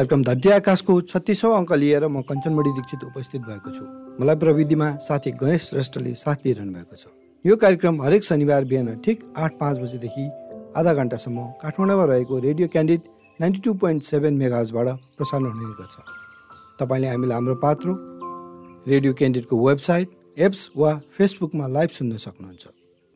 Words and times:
कार्यक्रम 0.00 0.22
धरती 0.24 0.48
आकाशको 0.48 0.94
छत्तिसौँ 1.12 1.52
अङ्क 1.54 1.72
लिएर 1.76 2.08
म 2.08 2.24
कञ्चनमणि 2.24 2.70
दीक्षित 2.72 3.04
उपस्थित 3.04 3.40
भएको 3.44 3.70
छु। 3.70 3.84
मलाई 4.16 4.36
प्रविधिमा 4.40 4.86
साथी 4.96 5.30
गणेश 5.36 5.62
श्रेष्ठले 5.68 6.14
साथ 6.16 6.36
दिइरहनु 6.40 6.72
भएको 6.72 6.96
छ। 6.96 7.04
यो 7.44 7.56
कार्यक्रम 7.60 8.00
हरेक 8.02 8.24
शनिबार 8.24 8.64
बिहान 8.64 8.88
ठिक 9.04 9.18
आठ 9.36 9.52
पाँच 9.60 9.76
बजेदेखि 9.78 10.24
आधा 10.72 10.92
घन्टासम्म 10.94 11.44
काठमाडौँमा 11.60 12.04
रहेको 12.12 12.38
radio 12.40 12.68
candid 12.72 13.00
ninety 13.40 13.60
two 13.60 13.74
point 13.76 14.02
seven 14.02 14.34
मेगाजबाट 14.40 14.88
प्रसारण 15.20 15.44
हुने 15.52 15.72
गर्छ 15.80 15.96
तपाईँले 16.80 17.08
हामीलाई 17.12 17.36
हाम्रो 17.36 17.54
पात्रो 17.60 17.92
रेडियो 18.88 19.12
क्यान्डिडको 19.20 19.54
वेबसाइट 19.68 20.08
एप्स 20.46 20.62
वा 20.76 20.94
फेसबुकमा 21.12 21.66
लाइभ 21.76 21.90
सुन्न 21.98 22.16
सक्नुहुन्छ। 22.24 22.64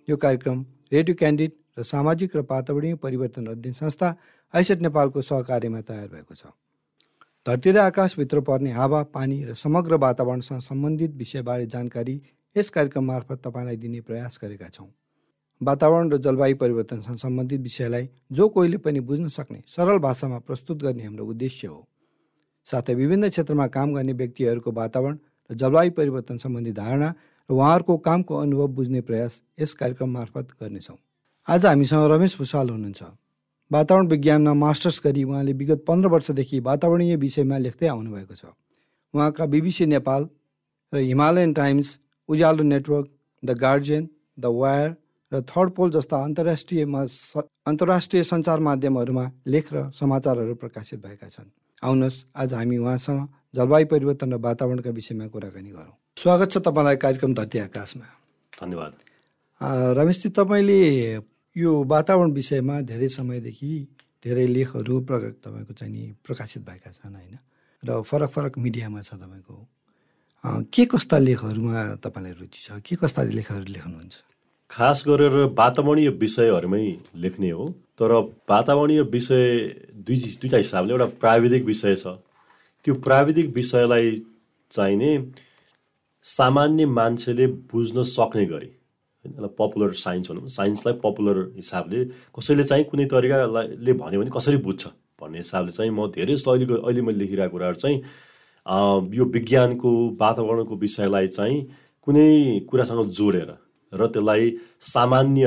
यो 0.09 0.17
कार्यक्रम 0.21 0.61
रेडियो 0.93 1.15
क्यान्डिड 1.17 1.53
र 1.79 1.83
सामाजिक 1.93 2.37
र 2.37 2.45
वातावरणीय 2.45 2.95
परिवर्तन 3.01 3.47
अध्ययन 3.57 3.81
संस्था 3.81 4.09
आइसेट 4.55 4.85
नेपालको 4.85 5.23
सहकार्यमा 5.23 5.81
तयार 5.89 6.09
भएको 6.13 6.35
छ। 6.35 6.53
धरती 7.47 7.71
र 7.71 7.79
आकाशभित्र 7.79 8.41
पर्ने 8.41 8.71
हावा 8.73 9.03
पानी 9.05 9.43
र 9.45 9.55
समग्र 9.55 9.95
वातावरणसँग 9.95 10.61
सम्बन्धित 10.61 11.15
विषयबारे 11.15 11.67
जानकारी 11.67 12.15
यस 12.57 12.71
कार्यक्रम 12.71 13.05
मार्फत 13.05 13.41
तपाईँलाई 13.45 13.77
दिने 13.77 14.01
प्रयास 14.01 14.39
गरेका 14.43 14.69
छौँ। 14.69 14.87
वातावरण 15.61 16.11
र 16.11 16.17
जलवायु 16.17 16.57
परिवर्तनसँग 16.57 17.17
सम्बन्धित 17.17 17.61
विषयलाई 17.61 18.09
जो 18.33 18.49
कोहीले 18.49 18.77
पनि 18.77 19.01
बुझ्न 19.01 19.29
सक्ने 19.29 19.61
सरल 19.69 19.99
भाषामा 19.99 20.39
प्रस्तुत 20.39 20.83
गर्ने 20.83 21.03
हाम्रो 21.03 21.27
उद्देश्य 21.27 21.69
हो। 21.69 21.87
साथै 22.67 22.95
विभिन्न 22.95 23.29
क्षेत्रमा 23.29 23.67
काम 23.67 23.93
गर्ने 23.95 24.13
व्यक्तिहरूको 24.13 24.73
वातावरण 24.73 25.19
र 25.51 25.55
जलवायु 25.55 25.91
परिवर्तन 25.91 26.37
सम्बन्धी 26.37 26.73
धारणा 26.73 27.13
र 27.51 27.53
उहाँहरूको 27.53 27.97
कामको 27.99 28.37
अनुभव 28.37 28.69
बुझ्ने 28.69 29.01
प्रयास 29.01 29.41
यस 29.61 29.75
कार्यक्रम 29.75 30.11
मार्फत 30.11 30.57
गर्नेछौँ। 30.61 30.97
आज 31.49 31.67
हामीसँग 31.67 32.11
रमेश 32.11 32.39
भूषाल 32.39 32.71
हुनुहुन्छ। 32.71 33.03
वातावरण 33.71 34.07
विज्ञानमा 34.07 34.53
मास्टर्स 34.55 35.01
गरी 35.05 35.23
उहाँले 35.25 35.53
विगत 35.53 35.85
पन्ध्र 35.89 36.09
वर्षदेखि 36.09 36.61
वातावरणीय 36.61 37.17
विषयमा 37.17 37.59
लेख्दै 37.59 37.87
आउनुभएको 37.89 38.35
छ। 38.35 38.45
उहाँका 39.15 39.45
बिबिसी 39.47 39.87
नेपाल 39.87 40.29
र 40.93 40.99
Himalayan 41.01 41.53
Times 41.55 41.99
Ujyaalo 42.29 42.63
network 42.63 43.07
the 43.43 43.51
Guardian 43.59 44.09
the 44.41 44.45
Wire 44.45 44.89
र 45.33 45.41
थर्ड 45.43 45.71
पोल 45.75 45.91
जस्ता 45.91 46.17
अन्तर्राष्ट्रियमा 46.25 47.03
अन्तर्राष्ट्रिय 47.67 48.23
सञ्चार 48.23 48.59
माध्यमहरूमा 48.61 49.25
लेख 49.47 49.67
र 49.73 49.91
समाचारहरू 49.91 50.55
प्रकाशित 50.55 51.01
भएका 51.03 51.29
छन्। 51.29 51.51
आउनुहोस् 51.83 52.25
आज 52.37 52.55
हामी 52.55 52.77
उहाँसँग 52.79 53.29
जलवायु 53.57 53.87
परिवर्तन 53.87 54.33
र 54.33 54.37
वातावरणका 54.39 54.91
विषयमा 54.91 55.27
कुराकानी 55.29 55.71
गरौँ। 55.71 55.95
स्वागत 56.17 56.49
छ 56.53 56.57
तपाईँलाई 56.63 56.97
कार्यक्रम 56.97 57.35
धरती 57.35 57.59
आकाशमा। 57.59 58.07
धन्यवाद। 58.61 58.93
रमेशजी 59.99 60.29
तपाईँले 60.31 60.81
यो 61.57 61.71
वातावरण 61.87 62.31
विषयमा 62.33 62.81
धेरै 62.83 63.09
समयदेखि 63.09 63.73
धेरै 64.25 64.47
लेखहरू 64.47 65.01
प्रका 65.07 65.29
तपाईँको 65.45 65.73
चाहिँ 65.73 65.93
नि 65.93 66.03
प्रकाशित 66.27 66.63
भएका 66.67 66.91
छन् 66.91 67.15
होइन? 67.15 67.39
र 67.83 68.01
फरक 68.03 68.31
फरक 68.31 68.59
मिडियामा 68.59 69.01
छ 69.01 69.15
तपाईँको। 69.15 69.57
के 70.75 70.85
कस्ता 70.85 71.19
लेखहरूमा 71.19 72.03
तपाईँलाई 72.03 72.33
रुचि 72.41 72.61
छ? 72.61 72.69
के 72.83 72.97
कस्ता 72.97 73.23
लेखहरू 73.23 73.65
लेख्नुहुन्छ? 73.71 74.15
खास 74.71 75.05
गरेर 75.07 75.55
वातावरणीय 75.55 76.09
विषयहरूमै 76.19 76.87
लेख्ने 77.23 77.51
हो 77.51 77.65
तर 77.95 78.11
वातावरणीय 78.51 79.01
विषय 79.15 79.45
दुई 79.95 80.17
दुईवटा 80.17 80.59
हिसाबले 80.59 80.93
एउटा 80.93 81.07
प्राविधिक 81.23 81.65
विषय 81.65 81.95
छ। 81.95 82.19
त्यो 82.85 82.95
प्राविधिक 83.07 83.55
विषयलाई 83.55 84.11
चाहिने 84.71 85.11
सामान्य 86.27 86.87
मान्छेले 86.87 87.47
बुझ्न 87.71 88.03
सक्ने 88.03 88.45
गरी। 88.47 88.71
होइन? 89.25 89.49
पपुलर 89.59 89.93
साइन्स 90.05 90.31
भनौँ। 90.31 90.47
साइन्सलाई 90.49 90.95
पपुलर 91.05 91.39
हिसाबले 91.57 92.05
कसैले 92.37 92.65
चाहिँ 92.71 92.85
कुनै 92.91 93.05
तरिकाले 93.13 93.93
भन्यो 93.93 94.21
भने 94.21 94.31
कसरी 94.37 94.57
बुझ्छ 94.67 94.87
भन्ने 95.21 95.39
हिसाबले 95.39 95.73
चाहिँ 95.73 95.91
म 95.91 96.07
धेरै 96.13 96.35
जस्तो 96.35 96.51
अहिलेको 96.51 96.75
अहिले 96.75 97.03
मैले 97.03 97.19
लेखिरहेको 97.19 97.53
कुराहरू 97.53 97.79
चाहिँ 97.85 97.99
यो 99.17 99.25
विज्ञानको 99.35 99.91
वातावरणको 100.21 100.75
विषयलाई 100.77 101.27
चाहिँ 101.37 101.59
कुनै 102.07 102.29
कुरासँग 102.71 103.11
जोडेर 103.19 103.51
र 103.93 104.07
त्यसलाई 104.13 104.45
सामान्य 104.93 105.45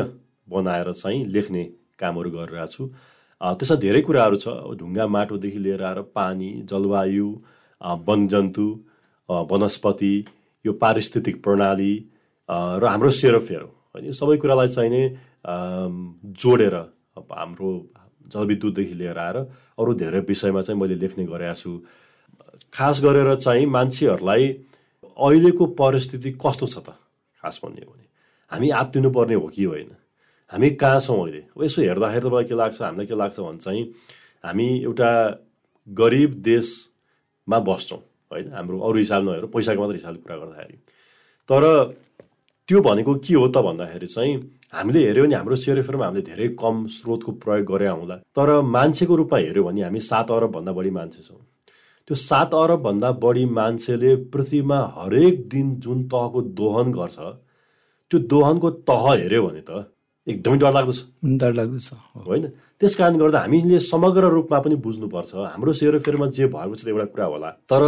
बनाएर 0.47 0.91
चाहिँ 0.93 1.23
लेख्ने 1.35 1.63
कामहरू 1.99 2.29
गरिरहेको 2.31 2.71
छु। 2.71 2.83
त्यसमा 3.41 3.75
धेरै 3.77 4.01
कुराहरू 4.01 4.37
छ। 4.37 4.47
ढुङ्गा 4.79 5.05
माटोदेखि 5.07 5.59
लिएर 5.59 5.83
आएर 5.83 6.01
पानी 6.15 6.49
जलवायु 6.69 7.27
वनजन्तु 8.07 8.67
वनस्पति 9.29 10.13
यो 10.65 10.73
पारिस्थितिक 10.83 11.43
प्रणाली 11.43 11.93
र 12.49 12.83
हाम्रो 12.87 13.11
सेरोफेयर 13.11 13.61
होइन 13.61 14.05
यो 14.05 14.13
सबै 14.13 14.37
कुरालाई 14.37 14.67
चाहिने 14.67 15.03
जोडेर 16.41 16.75
अब 17.17 17.27
हाम्रो 17.31 17.69
जलविद्युतदेखि 18.33 18.93
लिएर 18.93 19.17
आएर 19.17 19.37
अरू 19.79 19.93
धेरै 19.93 20.19
विषयमा 20.27 20.61
चाहिँ 20.61 20.79
मैले 20.79 20.95
लेख्ने 20.95 21.25
गरेको 21.25 21.53
छु। 21.53 21.71
खास 22.73 23.01
गरेर 23.03 23.35
चाहिँ 23.35 23.65
मान्छेहरूलाई 23.65 24.43
अहिलेको 25.17 25.65
परिस्थिति 25.79 26.31
कस्तो 26.35 26.65
छ 26.67 26.77
त? 26.83 26.93
खास 27.41 27.59
भन्ने 27.63 27.81
हो 27.85 27.91
भने 27.93 28.05
हामी 28.51 28.69
आत्तिनुपर्ने 28.69 29.35
हो 29.35 29.47
कि 29.47 29.63
होइन? 29.63 29.89
हामी 30.51 30.69
कहाँ 30.81 30.99
छौँ 30.99 31.19
अहिले? 31.23 31.41
अब 31.55 31.63
यसो 31.63 31.81
हेर्दाखेरि 31.81 32.21
तपाईँलाई 32.27 32.45
के 32.47 32.55
लाग्छ 32.55 32.81
हामीलाई 32.81 33.05
के 33.07 33.15
लाग्छ 33.15 33.39
भने 33.39 33.57
चाहिँ 33.59 33.83
हामी 34.43 34.67
एउटा 34.83 35.11
गरिब 35.87 36.31
देशमा 36.43 37.59
बस्छौँ 37.59 38.01
होइन? 38.31 38.51
हाम्रो 38.53 38.79
अरू 38.79 38.97
हिसाब 38.99 39.21
नहेर 39.23 39.45
पैसाको 39.55 39.81
मात्र 39.81 39.95
हिसाबले 39.95 40.19
कुरा 40.23 40.35
गर्दाखेरि। 40.37 40.77
तर 41.49 41.63
त्यो 42.67 42.79
भनेको 42.81 43.13
के 43.23 43.33
हो 43.33 43.47
त 43.47 43.57
भन्दाखेरि 43.63 44.07
चाहिँ 44.07 44.33
हामीले 44.75 44.99
हेऱ्यो 44.99 45.23
भने 45.23 45.35
हाम्रो 45.35 45.55
सेरोफेरमा 45.55 46.05
हामीले 46.05 46.21
धेरै 46.27 46.47
कम 46.59 46.75
स्रोतको 46.91 47.31
प्रयोग 47.39 47.65
गरे 47.65 47.85
आउँला। 47.87 48.15
तर 48.35 48.49
मान्छेको 48.75 49.15
रूपमा 49.15 49.37
हेऱ्यो 49.39 49.63
भने 49.63 49.81
हामी 49.87 49.99
सात 50.03 50.31
अरबभन्दा 50.31 50.71
बढी 50.75 50.89
मान्छे 50.91 51.21
छौँ। 51.23 51.39
त्यो 52.07 52.15
सात 52.15 52.53
अरबभन्दा 52.53 53.11
बढी 53.23 53.45
मान्छेले 53.59 54.15
पृथ्वीमा 54.27 54.79
हरेक 54.97 55.47
दिन 55.47 55.67
जुन 55.79 56.03
तहको 56.11 56.41
दोहन 56.59 56.91
गर्छ 56.91 57.17
त्यो 58.11 58.19
दोहनको 58.35 58.69
तह 58.83 59.03
हेऱ्यो 59.13 59.41
भने 59.47 59.61
त 59.63 59.87
एकदमै 60.27 60.57
डरलाग्दो 60.59 60.91
छ। 60.91 61.01
डरलाग्दो 61.23 61.79
छ 61.79 61.91
होइन? 62.27 62.43
त्यस 62.79 62.95
कारणले 62.99 63.19
गर्दा 63.19 63.39
हामीले 63.47 63.79
समग्र 63.79 64.23
रूपमा 64.35 64.59
पनि 64.59 64.75
बुझ्नुपर्छ 64.83 65.31
हाम्रो 65.55 65.71
सेरोफेरमा 65.71 66.27
जे 66.35 66.45
भएको 66.51 66.75
छ 66.75 66.87
एउटा 66.91 67.05
कुरा 67.15 67.25
होला। 67.31 67.49
तर 67.71 67.81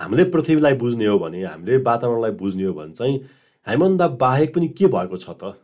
हामीले 0.00 0.24
पृथ्वीलाई 0.30 0.74
बुझ्ने 0.78 1.06
हो 1.06 1.18
भने 1.18 1.42
हामीले 1.50 1.82
वातावरणलाई 1.82 2.32
बुझ्ने 2.38 2.64
हो 2.70 2.74
भने 2.78 2.94
चाहिँ 2.94 3.18
हामीभन्दा 3.66 4.06
बाहेक 4.20 4.54
पनि 4.54 4.68
के 4.78 4.86
भएको 4.86 5.16
छ 5.16 5.30
त? 5.36 5.56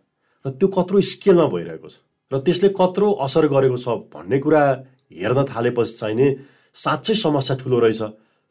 र 0.44 0.50
त्यो 0.58 0.68
कत्रो 0.68 1.00
स्केलमा 1.00 1.46
भइरहेको 1.48 1.88
छ। 1.88 1.96
र 2.32 2.38
त्यसले 2.42 2.68
कत्रो 2.74 3.06
असर 3.24 3.46
गरेको 3.48 3.78
छ 3.78 3.88
भन्ने 4.12 4.38
कुरा 4.38 4.62
हेर्न 5.12 5.44
थालेपछि 5.46 5.94
चाहिने 6.00 6.26
साँच्चै 6.76 7.14
समस्या 7.14 7.56
ठुलो 7.56 7.78
रहेछ 7.78 8.02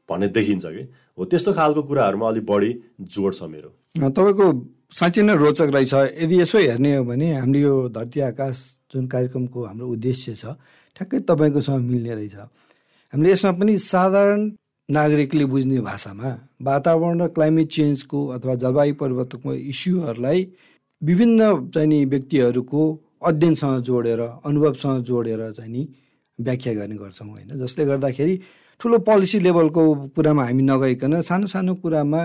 भन्ने 0.10 0.28
देखिन्छ 0.32 0.66
कि? 0.66 0.84
हो 1.18 1.22
त्यस्तो 1.26 1.52
खालको 1.54 1.82
कुराहरूमा 1.84 2.28
अलिक 2.28 2.46
बढी 2.46 2.72
जोड 3.14 3.34
छ 3.36 3.44
मेरो। 3.52 3.70
तपाईँको 3.96 4.46
साँच्चै 4.92 5.22
नै 5.24 5.36
रोचक 5.36 5.70
रहेछ। 5.76 5.94
यदि 6.24 6.36
यसो 6.42 6.58
हेर्ने 6.60 6.96
हो 6.96 7.04
भने 7.04 7.28
हामीले 7.36 7.60
यो 7.60 7.74
धरती 7.90 8.20
आकाश 8.32 8.56
जुन 8.92 9.08
कार्यक्रमको 9.08 9.60
हाम्रो 9.66 9.88
उद्देश्य 9.88 10.34
छ 10.36 10.46
ठ्याक्कै 10.96 11.20
तपाईँकोसँग 11.30 11.84
मिल्ने 11.92 12.14
रहेछ। 12.16 12.36
हामीले 13.14 13.32
यसमा 13.32 13.52
पनि 13.60 13.74
साधारण 13.78 14.40
नागरिकले 14.90 15.46
बुझ्ने 15.46 15.80
भाषामा 15.82 16.30
वातावरण 16.62 17.22
र 17.22 17.28
क्लाइमेट 17.28 17.68
चेन्जको 17.68 18.28
अथवा 18.28 18.56
जलवायु 18.56 18.94
परिवर्तनको 18.96 19.54
इस्युहरूलाई 19.74 20.48
विभिन्न 21.02 21.70
चाहिँ 21.74 21.88
नि 21.88 22.06
व्यक्तिहरूको 22.06 22.82
अध्ययनसँग 23.26 23.82
जोडेर 23.82 24.22
अनुभवसँग 24.46 25.04
जोडेर 25.04 25.52
चाहिँ 25.52 25.72
नि 25.72 25.88
व्याख्या 26.40 26.74
गर्ने 26.74 26.96
गर्छौँ 26.96 27.30
होइन? 27.30 27.58
जसले 27.58 27.86
गर्दाखेरि 27.86 28.36
ठुलो 28.82 28.98
पोलिसी 29.00 29.40
लेभलको 29.40 29.82
कुरामा 30.16 30.44
हामी 30.46 30.64
नगइकन 30.64 31.22
सानो 31.22 31.48
सानो 31.48 31.76
कुरामा 31.82 32.22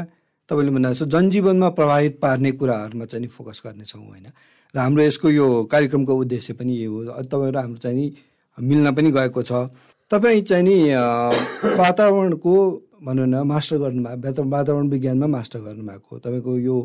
तपाईँले 0.49 0.71
भन्दा 0.71 0.93
जस्तो 0.93 1.07
जनजीवनमा 1.07 1.69
प्रभावित 1.69 2.19
पार्ने 2.21 2.53
कुराहरूमा 2.53 3.05
चाहिँ 3.05 3.23
नि 3.25 3.29
फोकस 3.29 3.63
गर्नेछौँ 3.65 4.05
होइन? 4.05 4.27
र 4.75 4.79
हाम्रो 4.79 5.03
यसको 5.03 5.31
यो 5.31 5.65
कार्यक्रमको 5.65 6.13
उद्देश्य 6.15 6.53
पनि 6.55 6.73
यही 6.77 6.85
हो। 6.85 7.23
तपाईँहरू 7.25 7.59
हाम्रो 7.59 7.79
चाहिँ 7.81 7.97
नि 7.97 8.13
मिल्न 8.59 8.95
पनि 8.95 9.11
गएको 9.11 9.43
छ। 9.43 9.53
तपाईँ 10.11 10.43
चाहिँ 10.43 10.65
नि 10.65 10.77
वातावरणको 11.79 12.55
भनौँ 13.05 13.27
न 13.27 13.35
मास्टर 13.47 13.77
गर्नुभएको 13.77 14.43
वातावरण 14.43 14.89
विज्ञानमा 14.89 15.27
मास्टर 15.27 15.61
गर्नुभएको 15.61 16.19
तपाईँको 16.19 16.59
यो 16.59 16.77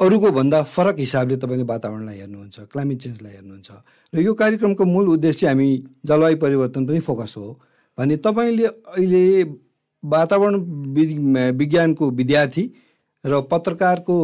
अरूको 0.00 0.30
भन्दा 0.30 0.62
फरक 0.62 0.98
हिसाबले 0.98 1.36
तपाईँले 1.36 1.64
वातावरणलाई 1.64 2.18
हेर्नुहुन्छ 2.18 2.60
क्लाइमेट 2.60 2.98
चेन्जलाई 3.02 3.32
हेर्नुहुन्छ 3.32 3.70
र 4.14 4.20
यो 4.20 4.34
कार्यक्रमको 4.34 4.84
मूल 4.84 5.08
उद्देश्य 5.08 5.46
हामी 5.46 5.68
जलवायु 6.06 6.36
परिवर्तन 6.36 6.86
पनि 6.86 7.00
फोकस 7.00 7.34
हो 7.36 7.60
भने 7.98 8.16
तपाईँले 8.16 8.66
अहिले 8.66 9.42
वातावरण 10.04 10.54
विज्ञानको 11.58 12.10
विद्यार्थी 12.10 12.64
र 13.26 13.40
पत्रकारको 13.40 14.16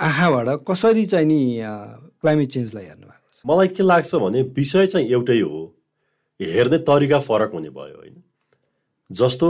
आँखाबाट 0.00 0.48
कसरी 0.70 1.06
चाहिँ 1.06 1.26
नि 1.26 1.40
क्लाइमेट 1.62 2.48
चेन्जलाई 2.48 2.84
हेर्नु 2.84 3.06
भएको 3.06 3.30
छ? 3.34 3.40
मलाई 3.46 3.68
के 3.68 3.82
लाग्छ 3.82 4.14
भने 4.14 4.42
विषय 4.42 4.86
चाहिँ 4.86 5.08
एउटै 5.08 5.40
हो। 5.40 5.77
हेर्ने 6.40 6.78
तरिका 6.78 7.18
फरक 7.18 7.52
हुने 7.52 7.70
भयो 7.70 7.96
होइन। 7.98 8.22
जस्तो 9.10 9.48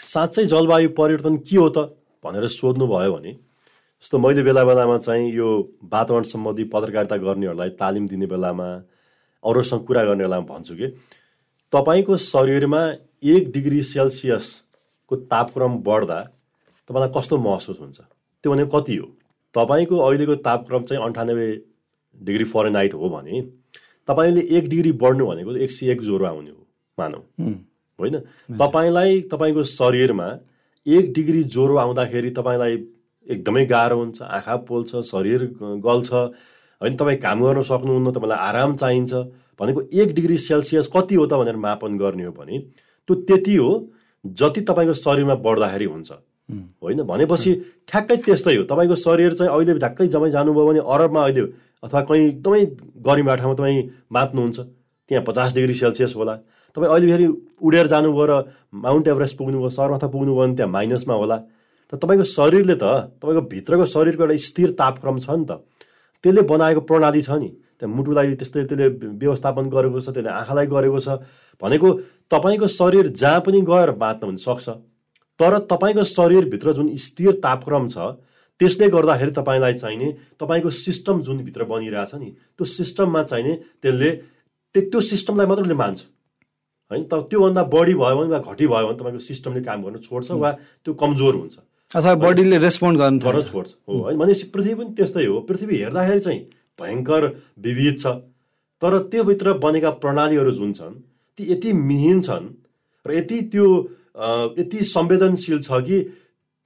साँच्चै 0.00 0.44
जलवायु 0.46 0.88
परिवर्तन 0.98 1.36
के 1.36 1.56
हो 1.56 1.68
त 1.68 1.78
भनेर 2.24 2.46
सोध्नुभयो 2.48 3.12
भने 3.12 3.32
जस्तो 3.32 4.18
मैले 4.18 4.42
बेला 4.42 4.64
बेलामा 4.64 4.96
चाहिँ 4.98 5.32
यो 5.32 5.48
वातावरण 5.84 6.22
सम्बन्धी 6.22 6.64
पत्रकारिता 6.64 7.16
गर्नेहरूलाई 7.16 7.70
तालिम 7.80 8.08
दिने 8.08 8.26
बेलामा 8.26 8.68
अरूसँग 9.44 9.84
कुरा 9.86 10.04
गर्ने 10.04 10.24
बेलामा 10.24 10.46
भन्छु 10.54 10.74
कि 10.74 10.86
तपाईँको 11.72 12.16
शरीरमा 12.16 12.82
एक 13.24 13.50
डिग्री 13.52 13.82
सेल्सियसको 13.82 15.16
तापक्रम 15.16 15.78
बढ्दा 15.80 16.20
तपाईँलाई 16.88 17.12
कस्तो 17.16 17.38
महसुस 17.38 17.80
हुन्छ? 17.80 17.98
त्यो 18.44 18.52
भनेको 18.52 18.80
कति 18.80 18.96
हो? 18.96 19.06
तपाईँको 19.54 19.96
अहिलेको 19.98 20.34
तापक्रम 20.44 20.82
चाहिँ 20.84 21.04
अन्ठानब्बे 21.04 21.48
डिग्री 22.18 22.44
फरेनहाइट 22.44 22.94
हो 22.94 23.08
भने 23.08 23.63
तपाईँले 24.08 24.40
एक 24.56 24.68
डिग्री 24.68 24.92
बढ्नु 25.02 25.26
भनेको 25.26 25.56
एक 25.56 25.72
सय 25.72 25.90
एक 25.90 26.02
ज्वरो 26.02 26.24
आउने 26.24 26.50
हो 26.50 26.66
मानौ। 26.98 27.18
होइन? 27.98 28.18
तपाईँलाई 28.58 29.20
तपाईँको 29.32 29.62
शरीरमा 29.62 30.28
एक 30.86 31.12
डिग्री 31.12 31.42
ज्वरो 31.44 31.76
आउँदाखेरि 31.76 32.30
तपाईँलाई 32.30 32.74
एकदमै 33.26 33.64
गाह्रो 33.66 33.98
हुन्छ 33.98 34.22
आँखा 34.22 34.56
पोल्छ 34.68 34.96
शरीर 35.06 35.44
गल्छ। 35.86 36.12
होइन 36.12 36.96
तपाईँ 36.96 37.18
काम 37.18 37.44
गर्न 37.44 37.62
सक्नुहुन्न 37.62 38.12
तपाईँलाई 38.12 38.38
आराम 38.38 38.76
चाहिन्छ। 38.76 39.12
भनेको 39.60 39.80
एक 39.92 40.14
डिग्री 40.14 40.36
सेल्सियस 40.38 40.90
कति 40.96 41.14
हो 41.14 41.26
त 41.26 41.32
भनेर 41.34 41.56
मापन 41.56 41.98
गर्ने 41.98 42.24
हो 42.24 42.32
भने 42.32 42.58
त्यो 43.08 43.14
त्यति 43.24 43.56
हो 43.56 43.70
जति 44.24 44.60
तपाईँको 44.60 44.94
शरीरमा 44.94 45.34
बढ्दाखेरि 45.40 45.84
हुन्छ। 45.84 46.12
होइन? 46.50 47.02
भनेपछि 47.02 47.50
ठ्याक्कै 47.88 48.16
त्यस्तै 48.24 48.56
हो। 48.56 48.62
तपाईँको 48.68 48.96
शरीर 48.96 49.32
चाहिँ 49.34 49.52
अहिले 49.52 49.74
ढ्याक्कै 49.80 50.08
जम्मै 50.08 50.30
जानुभयो 50.30 50.66
भने 50.66 50.80
अरबमा 50.84 51.20
अहिले 51.24 51.42
अथवा 51.82 52.00
कहीँ 52.08 52.24
एकदमै 52.28 52.64
गरिमा 53.06 53.34
ठाउँमा 53.34 53.54
तपाईँ 53.54 53.82
मात्नुहुन्छ 54.12 54.58
त्यहाँ 55.08 55.24
पचास 55.24 55.54
डिग्री 55.54 55.74
सेल्सियस 55.74 56.16
होला। 56.16 56.34
तपाईँ 56.76 56.90
अहिले 56.90 57.06
फेरि 57.12 57.26
उडेर 57.60 57.86
जानुभयो 57.86 58.24
र 58.26 58.32
माउन्ट 58.72 59.08
एभरेस्ट 59.08 59.36
पुग्नुभयो 59.38 59.70
सरमाथा 59.70 60.06
पुग्नुभयो 60.08 60.42
भने 60.42 60.54
त्यहाँ 60.56 60.72
माइनसमा 60.72 61.14
होला। 61.14 61.36
त 61.88 61.92
तपाईँको 62.00 62.24
शरीरले 62.24 62.74
त 62.74 62.84
तपाईँको 63.20 63.42
भित्रको 63.48 63.84
शरीरको 63.84 64.22
एउटा 64.24 64.36
स्थिर 64.36 64.70
तापक्रम 64.80 65.18
छ 65.20 65.28
नि 65.30 65.44
त। 65.44 65.60
त्यसले 66.24 66.42
बनाएको 66.44 66.80
प्रणाली 66.88 67.22
छ 67.22 67.30
नि। 67.36 67.48
त्यहाँ 67.78 67.94
मुटुलाई 67.94 68.34
त्यस्तै 68.40 68.64
त्यसले 68.64 68.86
व्यवस्थापन 69.20 69.64
गरेको 69.68 70.00
छ 70.00 70.08
त्यसले 70.12 70.30
आँखालाई 70.30 70.66
गरेको 70.66 70.98
छ। 71.00 71.08
भनेको 71.60 71.88
तपाईँको 72.32 72.66
शरीर 72.68 73.06
जहाँ 73.12 73.40
पनि 73.44 73.60
गएर 73.60 73.90
बाँच्न 73.96 74.24
पनि 74.24 74.40
सक्छ। 74.40 74.68
तर 75.40 75.58
तपाईँको 75.70 76.04
शरीरभित्र 76.06 76.72
जुन 76.72 76.94
स्थिर 76.96 77.32
तापक्रम 77.42 77.88
छ 77.88 77.96
त्यसले 78.60 78.88
गर्दाखेरि 78.90 79.32
तपाईँलाई 79.34 79.74
चाहिने 79.74 80.08
तपाईँको 80.40 80.70
सिस्टम 80.70 81.22
जुन 81.22 81.38
भित्र 81.44 81.64
बनिरहेछ 81.66 82.14
नि 82.14 82.30
त्यो 82.56 82.64
सिस्टममा 82.64 83.22
चाहिने 83.22 83.54
त्यसले 83.82 84.10
त्यो 84.74 85.00
सिस्टमलाई 85.00 85.46
मात्र 85.46 85.62
उसले 85.62 85.74
मान्छ। 85.74 86.00
होइन 86.90 87.02
त 87.10 87.14
त्योभन्दा 87.30 87.62
बढी 87.74 87.94
भयो 87.94 88.16
भने 88.16 88.30
वा 88.30 88.38
घटी 88.38 88.66
भयो 88.66 88.86
भने 88.86 88.98
तपाईँको 88.98 89.18
सिस्टमले 89.26 89.62
काम 89.62 89.82
गर्नु 89.82 89.98
छोड्छ 90.06 90.30
वा 90.30 90.50
त्यो 90.84 90.94
कमजोर 90.94 91.34
हुन्छ। 91.34 91.56
अथवा 91.90 92.14
बडीले 92.22 92.58
रेस्पोन्ड 92.58 92.98
गर्नु 92.98 93.18
गर्न 93.18 93.40
छोड्छ। 93.42 93.70
हो 93.88 93.94
होइन 94.04 94.18
भनेपछि 94.18 94.46
पृथ्वी 94.54 94.74
पनि 94.74 94.90
त्यस्तै 94.94 95.24
हो। 95.26 95.40
पृथ्वी 95.50 95.74
हेर्दाखेरि 95.76 96.20
चाहिँ 96.20 96.40
भयङ्कर 96.78 97.22
विविध 97.58 97.98
छ। 97.98 98.06
तर 98.82 98.92
त्योभित्र 99.10 99.52
बनेका 99.58 99.90
प्रणालीहरू 100.02 100.50
जुन 100.52 100.72
छन् 100.78 100.94
ती 101.38 101.42
यति 101.52 101.72
मिहिन 101.72 102.20
छन् 102.22 102.46
र 103.06 103.10
यति 103.18 103.40
त्यो 103.52 103.66
यति 104.58 104.82
संवेदनशील 104.86 105.60
छ 105.60 105.80
कि 105.86 106.00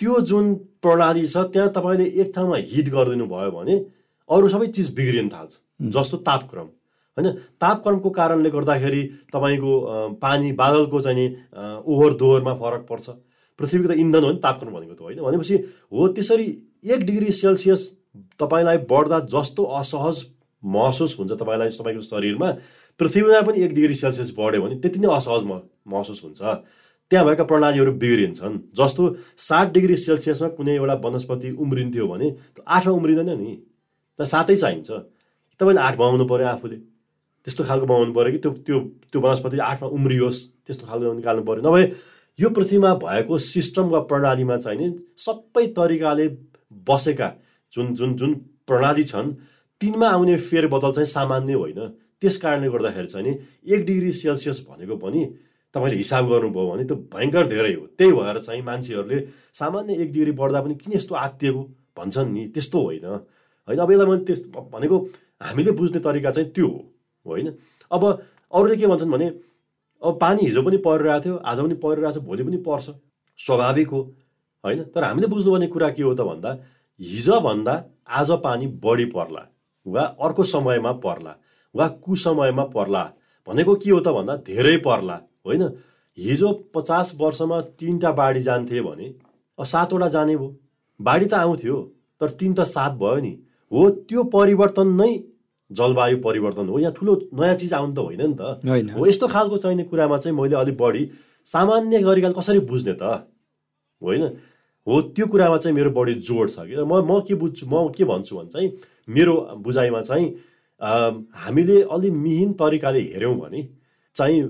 त्यो 0.01 0.21
जुन 0.23 0.55
प्रणाली 0.83 1.27
छ 1.27 1.37
त्यहाँ 1.53 1.69
तपाईँले 1.73 2.07
एक 2.21 2.33
ठाउँमा 2.35 2.57
हिट 2.73 2.89
गरिदिनु 2.91 3.27
भयो 3.27 3.51
भने 3.51 3.77
अरू 4.29 4.49
सबै 4.49 4.67
चिज 4.77 4.95
बिग्रिन 4.95 5.29
थाल्छ 5.29 5.53
जस्तो 5.95 6.17
तापक्रम। 6.23 6.67
होइन? 7.17 7.29
तापक्रमको 7.61 8.11
कारणले 8.11 8.51
गर्दाखेरि 8.51 9.03
तपाईँको 9.33 9.73
पानी 10.23 10.53
बादलको 10.53 11.01
चाहिँ 11.01 11.27
ओहोर 11.83 12.15
दोहोरमा 12.15 12.55
फरक 12.55 12.87
पर्छ। 12.91 13.09
पृथ्वीको 13.59 13.89
त 13.89 13.97
इन्धन 13.99 14.23
हो 14.25 14.31
नि 14.33 14.39
तापक्रम 14.39 14.73
भनेको 14.73 14.95
त 14.95 15.01
होइन। 15.03 15.19
भनेपछि 15.19 15.57
हो 15.93 16.09
त्यसरी 16.15 16.47
एक 16.87 17.01
डिग्री 17.07 17.31
सेल्सियस 17.33 17.83
तपाईँलाई 18.41 18.79
बढ्दा 18.87 19.19
जस्तो 19.35 19.63
असहज 19.81 20.17
महसुस 20.63 21.19
हुन्छ 21.19 21.33
तपाईँलाई 21.33 21.69
तपाईँको 21.75 22.03
शरीरमा 22.03 22.51
पृथ्वीमा 23.01 23.41
पनि 23.43 23.63
एक 23.65 23.75
डिग्री 23.75 23.95
सेल्सियस 23.95 24.31
बढ्यो 24.39 24.63
भने 24.63 24.77
त्यति 24.79 24.99
नै 25.01 25.09
असहज 25.17 25.43
महसुस 25.87 26.23
हुन्छ। 26.25 26.41
त्यहाँ 27.11 27.25
भएका 27.27 27.45
प्रणालीहरू 27.45 27.93
बिग्रिन्छन् 27.93 28.57
जस्तो 28.77 29.03
सात 29.39 29.73
डिग्री 29.73 29.97
सेल्सियसमा 29.97 30.49
कुनै 30.57 30.75
एउटा 30.77 30.95
वनस्पति 31.05 31.51
उम्रिन्थ्यो 31.57 32.07
भने 32.09 32.27
आठमा 32.67 32.93
उम्रिँदैन 32.93 33.31
नि। 33.39 33.53
त 34.19 34.23
सातै 34.25 34.57
चाहिन्छ। 34.57 34.91
तपाईँले 35.61 35.81
आठ 35.81 35.95
बनाउनु 35.97 36.25
पऱ्यो 36.29 36.47
आफूले। 36.47 36.77
त्यस्तो 37.47 37.65
खालको 37.65 37.87
बनाउनु 37.87 38.13
पऱ्यो 38.13 38.33
कि 38.33 38.39
त्यो 38.39 38.53
त्यो 38.67 38.79
त्यो 39.09 39.21
वनस्पति 39.21 39.59
आठमा 39.59 39.89
उम्रियोस् 39.89 40.41
त्यस्तो 40.67 40.85
खालको 40.87 41.13
निकाल्नु 41.15 41.43
पऱ्यो 41.49 41.63
नभए 41.65 41.85
यो 42.39 42.49
पृथ्वीमा 42.51 42.95
भएको 42.95 43.39
सिस्टम 43.39 43.87
वा 43.89 44.01
प्रणालीमा 44.11 44.57
नि 44.69 44.87
सबै 45.17 45.67
तरिकाले 45.73 46.27
बसेका 46.87 47.29
जुन 47.73 47.95
जुन 47.95 48.11
जुन 48.17 48.35
प्रणाली 48.69 49.05
छन् 49.05 49.33
तिनमा 49.81 50.09
आउने 50.09 50.37
फेरबदल 50.37 50.93
चाहिँ 50.93 51.07
सामान्य 51.09 51.55
होइन। 51.55 51.81
त्यस 52.21 52.37
कारणले 52.37 52.69
गर्दाखेरि 52.69 53.07
चाहिँ 53.07 53.27
नि 53.27 53.33
एक 53.73 53.81
डिग्री 53.87 54.13
सेल्सियस 54.13 54.59
भनेको 54.69 54.97
पनि 54.97 55.23
तपाईँले 55.75 55.97
हिसाब 55.97 56.25
गर्नुभयो 56.31 56.65
भने 56.71 56.85
त्यो 56.85 56.97
भयङ्कर 57.13 57.45
धेरै 57.49 57.73
हो। 57.75 57.87
त्यही 57.99 58.13
भएर 58.13 58.39
चाहिँ 58.41 58.63
मान्छेहरूले 58.63 59.19
सामान्य 59.55 59.95
एक 60.03 60.13
डिग्री 60.13 60.33
बढ्दा 60.33 60.61
पनि 60.63 60.75
किन 60.75 60.93
यस्तो 60.97 61.15
आत्तिएको 61.15 61.63
भन्छन् 61.99 62.33
नि 62.33 62.43
त्यस्तो 62.55 62.79
होइन। 62.83 63.05
होइन 63.69 63.79
अब 63.79 63.91
यसलाई 63.93 64.07
मैले 64.07 64.25
त्यस्तो 64.25 64.61
भनेको 64.73 64.97
हामीले 65.41 65.71
बुझ्ने 65.79 66.01
तरिका 66.01 66.31
चाहिँ 66.31 66.51
त्यो 66.51 66.67
हो 66.67 66.81
होइन। 67.27 67.49
अब 67.91 68.03
अरूले 68.53 68.77
के 68.77 68.87
भन्छन् 68.87 69.13
भने 69.13 69.27
अब 70.03 70.19
पानी 70.21 70.41
हिजो 70.47 70.63
पनि 70.63 70.77
परिरहेको 70.79 71.25
थियो 71.25 71.37
आज 71.45 71.59
पनि 71.61 71.75
परिरहेको 71.85 72.21
छ 72.21 72.25
भोलि 72.25 72.43
पनि 72.45 72.59
पर्छ। 72.65 72.87
स्वाभाविक 73.39 73.89
हो 73.89 74.01
होइन। 74.65 74.83
तर 74.95 75.05
हामीले 75.05 75.27
बुझ्नुपर्ने 75.27 75.67
कुरा 75.69 75.89
के 75.91 76.03
हो 76.03 76.15
त 76.15 76.21
भन्दा 76.25 76.51
हिजोभन्दा 77.01 77.75
आज 78.09 78.31
पानी 78.43 78.67
बढी 78.83 79.05
पर्ला 79.15 79.43
वा 79.87 80.03
अर्को 80.17 80.43
समयमा 80.45 80.93
पर्ला 81.05 81.33
वा 81.75 81.87
कुसमयमा 82.05 82.65
पर्ला 82.75 83.03
भनेको 83.47 83.75
के 83.75 83.91
हो 83.91 84.01
त 84.01 84.09
भन्दा 84.17 84.37
धेरै 84.49 84.77
पर्ला। 84.87 85.17
होइन 85.49 85.63
हिजो 86.19 86.53
पचास 86.75 87.13
वर्षमा 87.21 87.61
तिनवटा 87.79 88.11
बाढी 88.13 88.41
जान्थे 88.43 88.81
भने 88.83 89.07
अब 89.59 89.65
सातवटा 89.65 90.09
जाने 90.15 90.37
भयो। 90.37 90.49
बाढी 91.01 91.27
त 91.27 91.35
आउँथ्यो 91.35 91.77
तर 92.21 92.31
तिन 92.39 92.55
त 92.55 92.61
सात 92.67 92.93
भयो 92.99 93.21
नि। 93.23 93.33
हो 93.73 93.89
त्यो 94.09 94.23
परिवर्तन 94.35 94.89
नै 95.01 95.11
जलवायु 95.71 96.19
परिवर्तन 96.25 96.69
हो। 96.69 96.79
यहाँ 96.79 96.93
ठुलो 96.99 97.15
नयाँ 97.35 97.55
चिज 97.55 97.73
आउनु 97.75 97.95
त 97.95 97.99
होइन 97.99 98.23
नि 98.25 98.37
त। 98.41 98.95
हो 98.97 99.07
यस्तो 99.07 99.27
खालको 99.29 99.57
चाहिने 99.65 99.85
कुरामा 99.91 100.17
चाहिँ 100.19 100.37
मैले 100.37 100.57
अलिक 100.57 100.77
बढी 100.77 101.03
सामान्य 101.49 102.03
गरिकन 102.03 102.33
कसरी 102.33 102.61
बुझ्ने 102.67 102.95
त? 102.99 103.03
होइन? 104.03 104.23
हो 104.87 105.01
त्यो 105.15 105.27
कुरामा 105.27 105.57
चाहिँ 105.57 105.77
मेरो 105.77 105.91
बढी 105.93 106.15
जोड 106.27 106.51
छ 106.51 106.67
कि। 106.67 106.75
म 106.83 107.03
म 107.07 107.21
के 107.23 107.35
बुझ्छु 107.35 107.67
म 107.67 107.89
के 107.95 108.05
भन्छु 108.05 108.37
भने 108.37 108.51
चाहिँ 108.51 108.69
मेरो 109.09 109.35
बुझाइमा 109.63 110.01
चाहिँ 110.03 110.27
हामीले 110.81 111.83
अलि 111.95 112.11
मिहिन 112.11 112.53
तरिकाले 112.55 113.01
हेऱ्यौँ 113.05 113.37
भने 113.39 113.61
चाहिँ 114.17 114.43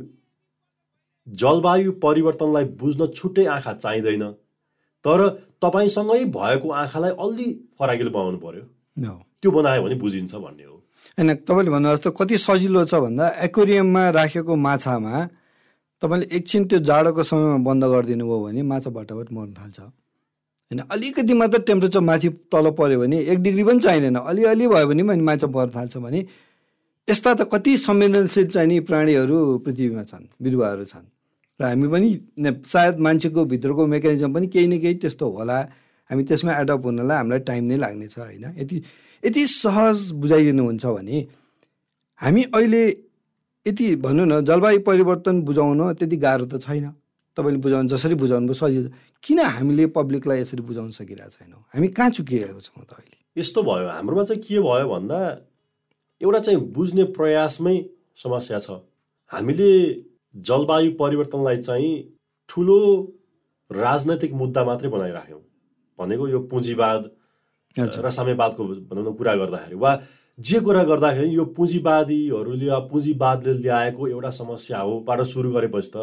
जलवायु 1.29 1.93
परिवर्तनलाई 2.03 2.65
बुझ्न 2.81 3.07
छुट्टै 3.09 3.45
आँखा 3.47 3.73
चाहिँदैन। 3.75 4.25
तर 5.05 5.19
तपाईँसँगै 5.63 6.25
भएको 6.25 6.69
आँखालाई 6.73 7.13
अलि 7.19 7.47
फराकिलो 7.79 8.11
बनाउनु 8.11 8.39
पर्यो। 8.39 8.65
त्यो 9.43 9.51
बनायो 9.51 9.83
भने 9.83 9.95
बुझिन्छ 9.95 10.35
भन्ने 10.35 10.65
हो। 10.65 10.75
होइन 11.19 11.35
तपाईँले 11.47 11.71
भन्नु 11.71 11.89
जस्तो 11.95 12.11
कति 12.11 12.39
सजिलो 12.39 12.85
छ 12.85 12.95
भन्दा 13.05 13.29
एक्वेरियममा 13.47 14.03
राखेको 14.11 14.57
माछामा 14.57 15.15
तपाईँले 16.03 16.27
एकछिन 16.37 16.65
त्यो 16.65 16.79
जाडोको 16.89 17.23
समयमा 17.23 17.59
बन्द 17.63 17.85
गरिदिनु 17.85 18.25
भयो 18.25 18.39
भने 18.45 18.63
माछा 18.63 18.91
भटाभट 18.91 19.29
मर्न 19.33 19.53
थाल्छ। 19.55 19.79
होइन 19.81 20.81
अलिकति 20.91 21.35
मात्र 21.35 21.59
टेम्परेचर 21.69 22.01
माथि 22.01 22.29
तल 22.53 22.71
पऱ्यो 22.73 22.99
भने 23.01 23.19
एक 23.31 23.39
डिग्री 23.43 23.65
पनि 23.65 23.81
चाहिँदैन। 23.81 24.17
अलिअलि 24.17 24.67
भयो 24.69 24.87
भने 24.89 25.03
पनि 25.03 25.23
माछा 25.23 25.47
मर्न 25.47 25.71
थाल्छ 25.77 25.97
भने 25.99 26.21
यस्ता 27.09 27.35
त 27.35 27.49
कति 27.53 27.77
संवेदनशील 27.79 28.47
चाहिने 28.49 28.81
प्राणीहरू 28.89 29.39
पृथ्वीमा 29.65 30.03
छन् 30.05 30.27
बिरुवाहरू 30.43 30.85
छन्। 30.85 31.07
र 31.61 31.65
हामी 31.65 31.89
पनि 31.89 32.09
सायद 32.67 32.99
मान्छेको 32.99 33.45
भित्रको 33.45 33.87
मेकानिजम 33.87 34.33
पनि 34.35 34.47
केही 34.47 34.67
न 34.67 34.79
केही 34.79 34.95
त्यस्तो 35.03 35.27
होला। 35.29 35.59
हामी 36.11 36.23
त्यसमा 36.25 36.53
एडप्ट 36.55 36.85
हुनलाई 36.85 37.17
हामीलाई 37.17 37.41
टाइम 37.51 37.65
नै 37.65 37.77
लाग्नेछ 37.77 38.19
होइन? 38.19 38.45
यति 38.59 38.77
यति 39.23 39.47
सहज 39.47 40.11
बुझाइदिनुहुन्छ 40.15 40.85
भने 40.87 41.27
हामी 42.21 42.43
अहिले 42.55 42.83
यति 43.67 43.87
भनौँ 43.97 44.27
न 44.27 44.41
जलवायु 44.45 44.81
परिवर्तन 44.87 45.43
बुझाउन 45.43 45.93
त्यति 45.99 46.17
गाह्रो 46.17 46.47
त 46.47 46.63
छैन। 46.63 46.95
तपाईँले 47.37 47.59
बुझाउनु 47.59 47.89
जसरी 47.89 48.15
बुझाउनु 48.15 48.55
सजिलो। 48.55 48.91
किन 49.23 49.39
हामीले 49.41 49.87
पब्लिकलाई 49.95 50.41
यसरी 50.41 50.63
बुझाउन 50.63 50.91
सकिरहेको 50.91 51.31
छैनौँ? 51.31 51.63
हामी 51.75 51.89
कहाँ 51.95 52.11
चुकिरहेको 52.11 52.61
छौँ 52.61 52.83
त 52.83 52.93
अहिले? 52.99 53.19
यस्तो 53.37 53.63
भयो। 53.63 53.87
हाम्रोमा 53.95 54.25
चाहिँ 54.25 54.43
के 54.43 54.59
भयो 54.59 54.87
भन्दा 54.89 55.19
एउटा 56.21 56.39
चाहिँ 56.39 56.61
बुझ्ने 56.75 57.05
प्रयासमै 57.15 57.77
समस्या 58.17 58.59
छ। 58.59 58.83
हामीले 59.31 59.71
जलवायु 60.35 60.91
परिवर्तनलाई 61.01 61.57
चाहिँ 61.57 61.93
ठुलो 62.49 62.79
राजनैतिक 63.71 64.33
मुद्दा 64.33 64.65
मात्रै 64.65 64.91
बनाइराख्यौँ। 64.91 65.41
भनेको 65.99 66.29
यो 66.29 66.41
पुँजीवाद 66.51 67.11
र 67.77 68.11
साम्यवादको 68.11 68.65
भनौँ 68.65 69.05
न 69.05 69.13
कुरा 69.15 69.35
गर्दाखेरि 69.37 69.77
वा 69.77 69.91
जे 70.39 70.61
कुरा 70.61 70.83
गर्दाखेरि 70.85 71.37
यो 71.37 71.45
पुँजीवादीहरूले 71.57 72.69
पुँजीवादले 72.91 73.53
ल्याएको 73.55 74.09
एउटा 74.09 74.31
समस्या 74.31 74.79
हो 74.81 75.01
बाट 75.01 75.21
सुरु 75.27 75.53
गरेपछि 75.53 75.91
त 75.95 75.97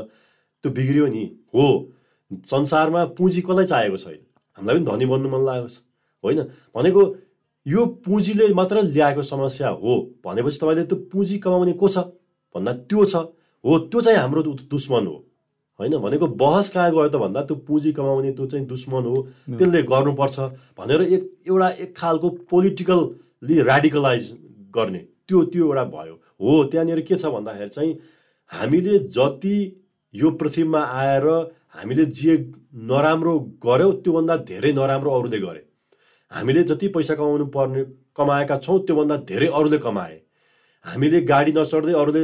त्यो 0.63 0.71
बिग्रियो 0.71 1.07
नि। 1.07 1.23
हो। 1.53 1.65
संसारमा 2.31 3.05
पुँजी 3.17 3.41
कसलाई 3.41 3.65
चाहेको 3.65 3.97
छैन? 3.97 4.19
हामीलाई 4.57 4.75
पनि 4.75 4.85
धनी 4.85 5.05
बन्नु 5.05 5.29
मन 5.29 5.41
लागेको 5.45 5.67
छ। 5.69 5.77
होइन? 6.23 6.41
भनेको 6.75 7.01
यो 7.65 7.85
पुँजीले 8.05 8.53
मात्र 8.53 8.81
ल्याएको 8.83 9.23
समस्या 9.23 9.69
हो। 9.69 9.93
भनेपछि 10.25 10.57
तपाईँले 10.59 10.83
त्यो 10.85 10.97
पुँजी 11.11 11.37
कमाउने 11.39 11.73
को 11.73 11.87
छ? 11.87 11.97
भन्दा 12.55 12.73
त्यो 12.89 13.05
छ। 13.05 13.15
हो 13.65 13.77
त्यो 13.85 14.01
चाहिँ 14.01 14.17
हाम्रो 14.17 14.41
दुश्मन 14.43 15.07
हो 15.07 15.15
होइन 15.79 15.97
भनेको 15.99 16.27
बहस 16.35 16.69
कहाँ 16.69 16.91
गयो 16.91 17.07
त 17.09 17.15
भन्दा 17.17 17.41
त्यो 17.43 17.55
पुँजी 17.63 17.91
कमाउने 17.93 18.31
त्यो 18.33 18.45
चाहिँ 18.47 18.65
दुश्मन 18.67 19.05
हो 19.05 19.15
त्यसले 19.49 19.81
गर्नुपर्छ 19.85 20.39
भनेर 20.77 21.01
एक 21.03 21.23
एउटा 21.47 21.69
एक 21.79 21.95
खालको 21.97 22.29
पोलिटिकल्ली 22.49 23.61
रेडिकलाइज 23.63 24.31
गर्ने 24.75 24.99
त्यो 25.27 25.43
त्यो 25.45 25.65
एउटा 25.65 25.83
भयो 25.91 26.13
हो 26.39 26.63
त्यहाँनिर 26.65 27.01
के 27.01 27.15
छ 27.15 27.33
भन्दाखेरि 27.33 27.69
चाहिँ 27.69 27.93
हामीले 28.51 28.97
जति 29.11 29.57
यो 30.13 30.31
पृथ्वीमा 30.37 30.81
आएर 30.95 31.27
हामीले 31.75 32.05
जे 32.15 32.37
नराम्रो 32.87 33.37
गऱ्यौँ 33.63 33.93
त्योभन्दा 34.01 34.37
धेरै 34.45 34.71
नराम्रो 34.73 35.11
अरूले 35.11 35.39
गरे 35.39 35.63
हामीले 36.31 36.63
जति 36.65 36.87
पैसा 36.89 37.15
कमाउनु 37.15 37.45
पर्ने 37.51 37.83
कमाएका 38.15 38.57
छौँ 38.59 38.79
त्योभन्दा 38.85 39.17
धेरै 39.25 39.47
अरूले 39.53 39.77
कमाए 39.81 40.21
हामीले 40.85 41.21
गाडी 41.25 41.51
नचढ्दै 41.53 41.93
अरूले 41.99 42.23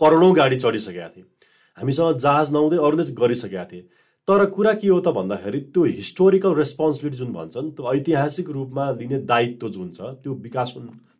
करोडौँ 0.00 0.34
गाडी 0.36 0.56
चढिसकेका 0.56 1.08
थिए। 1.08 1.24
हामीसँग 1.78 2.18
जहाज 2.18 2.52
नहुँदै 2.52 2.78
अरूले 2.78 3.04
गरिसकेका 3.14 3.64
थिए। 3.72 3.82
तर 4.28 4.44
कुरा 4.50 4.72
के 4.80 4.88
हो 4.88 5.00
त 5.00 5.08
भन्दाखेरि 5.12 5.60
त्यो 5.72 5.84
हिस्टोरिकल 5.84 6.54
रेस्पोन्सिबिलिटी 6.56 7.18
जुन 7.18 7.32
भन्छन् 7.32 7.70
त्यो 7.76 7.92
ऐतिहासिक 7.92 8.50
रूपमा 8.50 8.90
लिने 9.00 9.18
दायित्व 9.28 9.68
जुन 9.68 9.90
छ 9.92 10.00
त्यो 10.22 10.32
विकास 10.40 10.74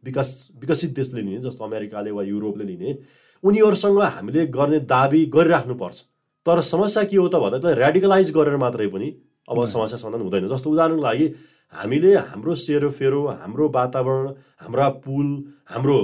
विकास 0.05 0.29
विकसित 0.61 0.91
देशले 0.97 1.21
लिने 1.21 1.41
जस्तो 1.45 1.65
अमेरिकाले 1.65 2.11
वा 2.11 2.23
युरोपले 2.25 2.65
लिने 2.65 2.97
उनीहरूसँग 3.45 4.01
हामीले 4.01 4.47
गर्ने 4.57 4.79
दाबी 4.89 5.25
गरिराख्नुपर्छ। 5.35 6.01
तर 6.47 6.61
समस्या 6.63 7.03
के 7.05 7.17
हो 7.17 7.29
त 7.29 7.37
भन्दा 7.41 7.59
त्यसलाई 7.59 7.85
रेडिकलाइज 7.85 8.33
गरेर 8.33 8.57
मात्रै 8.57 8.87
पनि 8.89 9.09
अब 9.49 9.65
समस्या 9.65 9.99
समाधान 10.01 10.21
हुँदैन। 10.23 10.49
जस्तो 10.49 10.71
उदाहरणको 10.71 11.03
लागि 11.03 11.27
हामीले 11.73 12.15
हाम्रो 12.15 12.55
सेरोफेरो 12.55 13.21
हाम्रो 13.45 13.69
वातावरण 13.69 14.27
हाम्रा 14.61 14.89
पुल 15.05 15.29
हाम्रो 15.69 15.99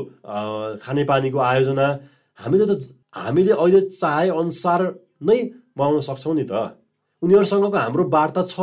खानेपानीको 0.84 1.38
आयोजना 1.38 1.86
हामीले 2.40 2.66
त 2.66 2.72
हामीले 3.14 3.52
अहिले 3.52 3.80
चाहे 3.92 4.28
अनुसार 4.30 4.80
नै 5.28 5.38
बनाउन 5.76 6.00
सक्छौँ 6.08 6.34
नि 6.34 6.44
त। 6.50 6.52
उनीहरूसँगको 7.22 7.76
हाम्रो 7.76 8.04
वार्ता 8.08 8.42
छ। 8.48 8.56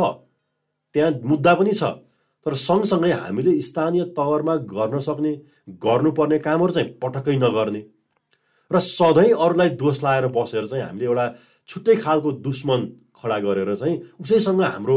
त्यहाँ 0.94 1.10
मुद्दा 1.24 1.52
पनि 1.54 1.72
छ। 1.72 1.82
तर 2.46 2.54
सँगसँगै 2.54 3.12
हामीले 3.12 3.60
स्थानीय 3.60 4.04
तवरमा 4.16 4.54
गर्न 4.72 4.98
सक्ने 5.06 5.32
गर्नुपर्ने 5.84 6.38
कामहरू 6.46 6.72
चाहिँ 6.72 6.88
पटक्कै 7.02 7.36
नगर्ने। 7.38 7.82
र 8.70 8.78
सधैँ 8.78 9.32
अरूलाई 9.34 9.68
दोष 9.80 9.96
लाएर 10.04 10.26
बसेर 10.32 10.64
चाहिँ 10.66 10.84
हामीले 10.84 11.06
एउटा 11.06 11.26
छुट्टै 11.68 11.94
खालको 12.04 12.28
दुश्मन 12.46 12.80
खडा 13.16 13.38
गरेर 13.46 13.74
चाहिँ 13.74 13.96
उसैसँग 14.20 14.62
हाम्रो 14.62 14.96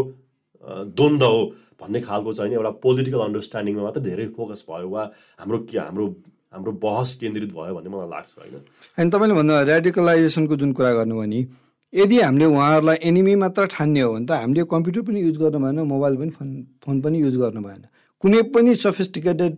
द्वन्द्व 0.97 1.25
हो 1.25 1.41
भन्ने 1.81 1.99
खालको 2.01 2.33
चाहिँ 2.33 2.53
एउटा 2.53 2.71
पोलिटिकल 2.83 3.19
अन्डरस्ट्यान्डिङमा 3.27 3.83
मात्रै 3.83 4.03
धेरै 4.03 4.25
फोकस 4.37 4.65
भयो 4.69 4.89
वा 4.89 5.03
हाम्रो 5.39 5.57
हाम्रो 5.75 6.05
हाम्रो 6.53 6.71
बहस 6.83 7.15
केन्द्रित 7.21 7.51
भयो 7.55 7.73
भन्ने 7.75 7.89
मलाई 7.89 8.09
लाग्छ 8.09 8.31
होइन? 8.39 8.55
अनि 8.97 9.09
तपाईँले 9.09 9.35
भन्नु 9.39 9.53
रेडिकलाइजेसनको 9.71 10.55
जुन 10.61 10.71
कुरा 10.75 10.91
गर्नुभयो 10.93 11.25
नि 11.31 11.41
यदि 11.93 12.17
हामीले 12.21 12.45
उहाँहरूलाई 12.45 12.97
एनिमी 13.07 13.35
मात्र 13.43 13.65
ठान्ने 13.71 14.01
हो 14.01 14.11
भने 14.13 14.25
त 14.25 14.31
हामीले 14.31 14.63
कम्प्युटर 14.67 15.01
पनि 15.07 15.19
युज 15.21 15.37
गर्नु 15.43 15.59
भएन 15.63 15.79
मोबाइल 15.87 16.15
पनि 16.19 16.31
फोन 16.35 16.49
फोन 16.83 17.01
पनि 17.01 17.17
युज 17.19 17.35
गर्नु 17.39 17.61
भएन। 17.63 17.83
कुनै 18.23 18.41
पनि 18.51 18.75
सफिस्टिकेटेड 18.83 19.53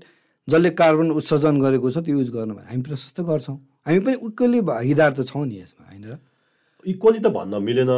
जसले 0.47 0.69
कार्बन 0.69 1.11
उत्सर्जन 1.17 1.55
गरेको 1.61 1.91
छ 1.91 1.97
त्यो 2.05 2.17
युज 2.17 2.29
गर्नु 2.29 2.53
भएन। 2.53 2.65
हामी 2.69 2.81
प्रशस्त 2.85 3.21
गर्छौँ। 3.21 3.57
हामी 3.85 3.99
पनि 4.05 4.15
इक्वली 4.29 4.61
भागीदार 4.61 5.11
त 5.13 5.25
छौँ 5.29 5.45
नि 5.45 5.55
यसमा 5.61 5.85
होइन 5.89 6.05
र? 6.09 6.17
इक्वली 6.85 7.19
त 7.19 7.27
भन्न 7.33 7.61
मिलेन 7.63 7.91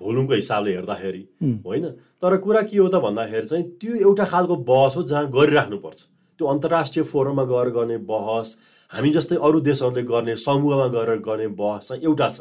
भोल्युमको 0.00 0.34
हिसाबले 0.34 0.70
हेर्दाखेरि 0.76 1.22
होइन? 1.64 1.84
तर 2.20 2.36
कुरा 2.44 2.62
के 2.68 2.76
हो 2.76 2.88
त 2.88 2.96
भन्दाखेरि 3.04 3.46
चाहिँ 3.46 3.64
त्यो 3.76 3.94
एउटा 4.08 4.24
खालको 4.24 4.56
बहस 4.68 4.96
हो 4.96 5.02
जहाँ 5.04 5.24
गरिराख्नुपर्छ। 5.32 6.00
त्यो 6.38 6.46
अन्तर्राष्ट्रिय 6.46 7.04
फोरममा 7.04 7.44
गएर 7.44 7.68
गर्ने 7.74 7.96
बहस 8.06 8.56
हामी 8.92 9.10
जस्तै 9.10 9.36
अरू 9.36 9.60
देशहरूले 9.60 10.02
गर्ने 10.02 10.36
समूहमा 10.36 10.86
गएर 10.94 11.16
गर्ने 11.20 11.46
बहस 11.58 11.88
चाहिँ 11.88 12.02
एउटा 12.04 12.28
छ। 12.28 12.40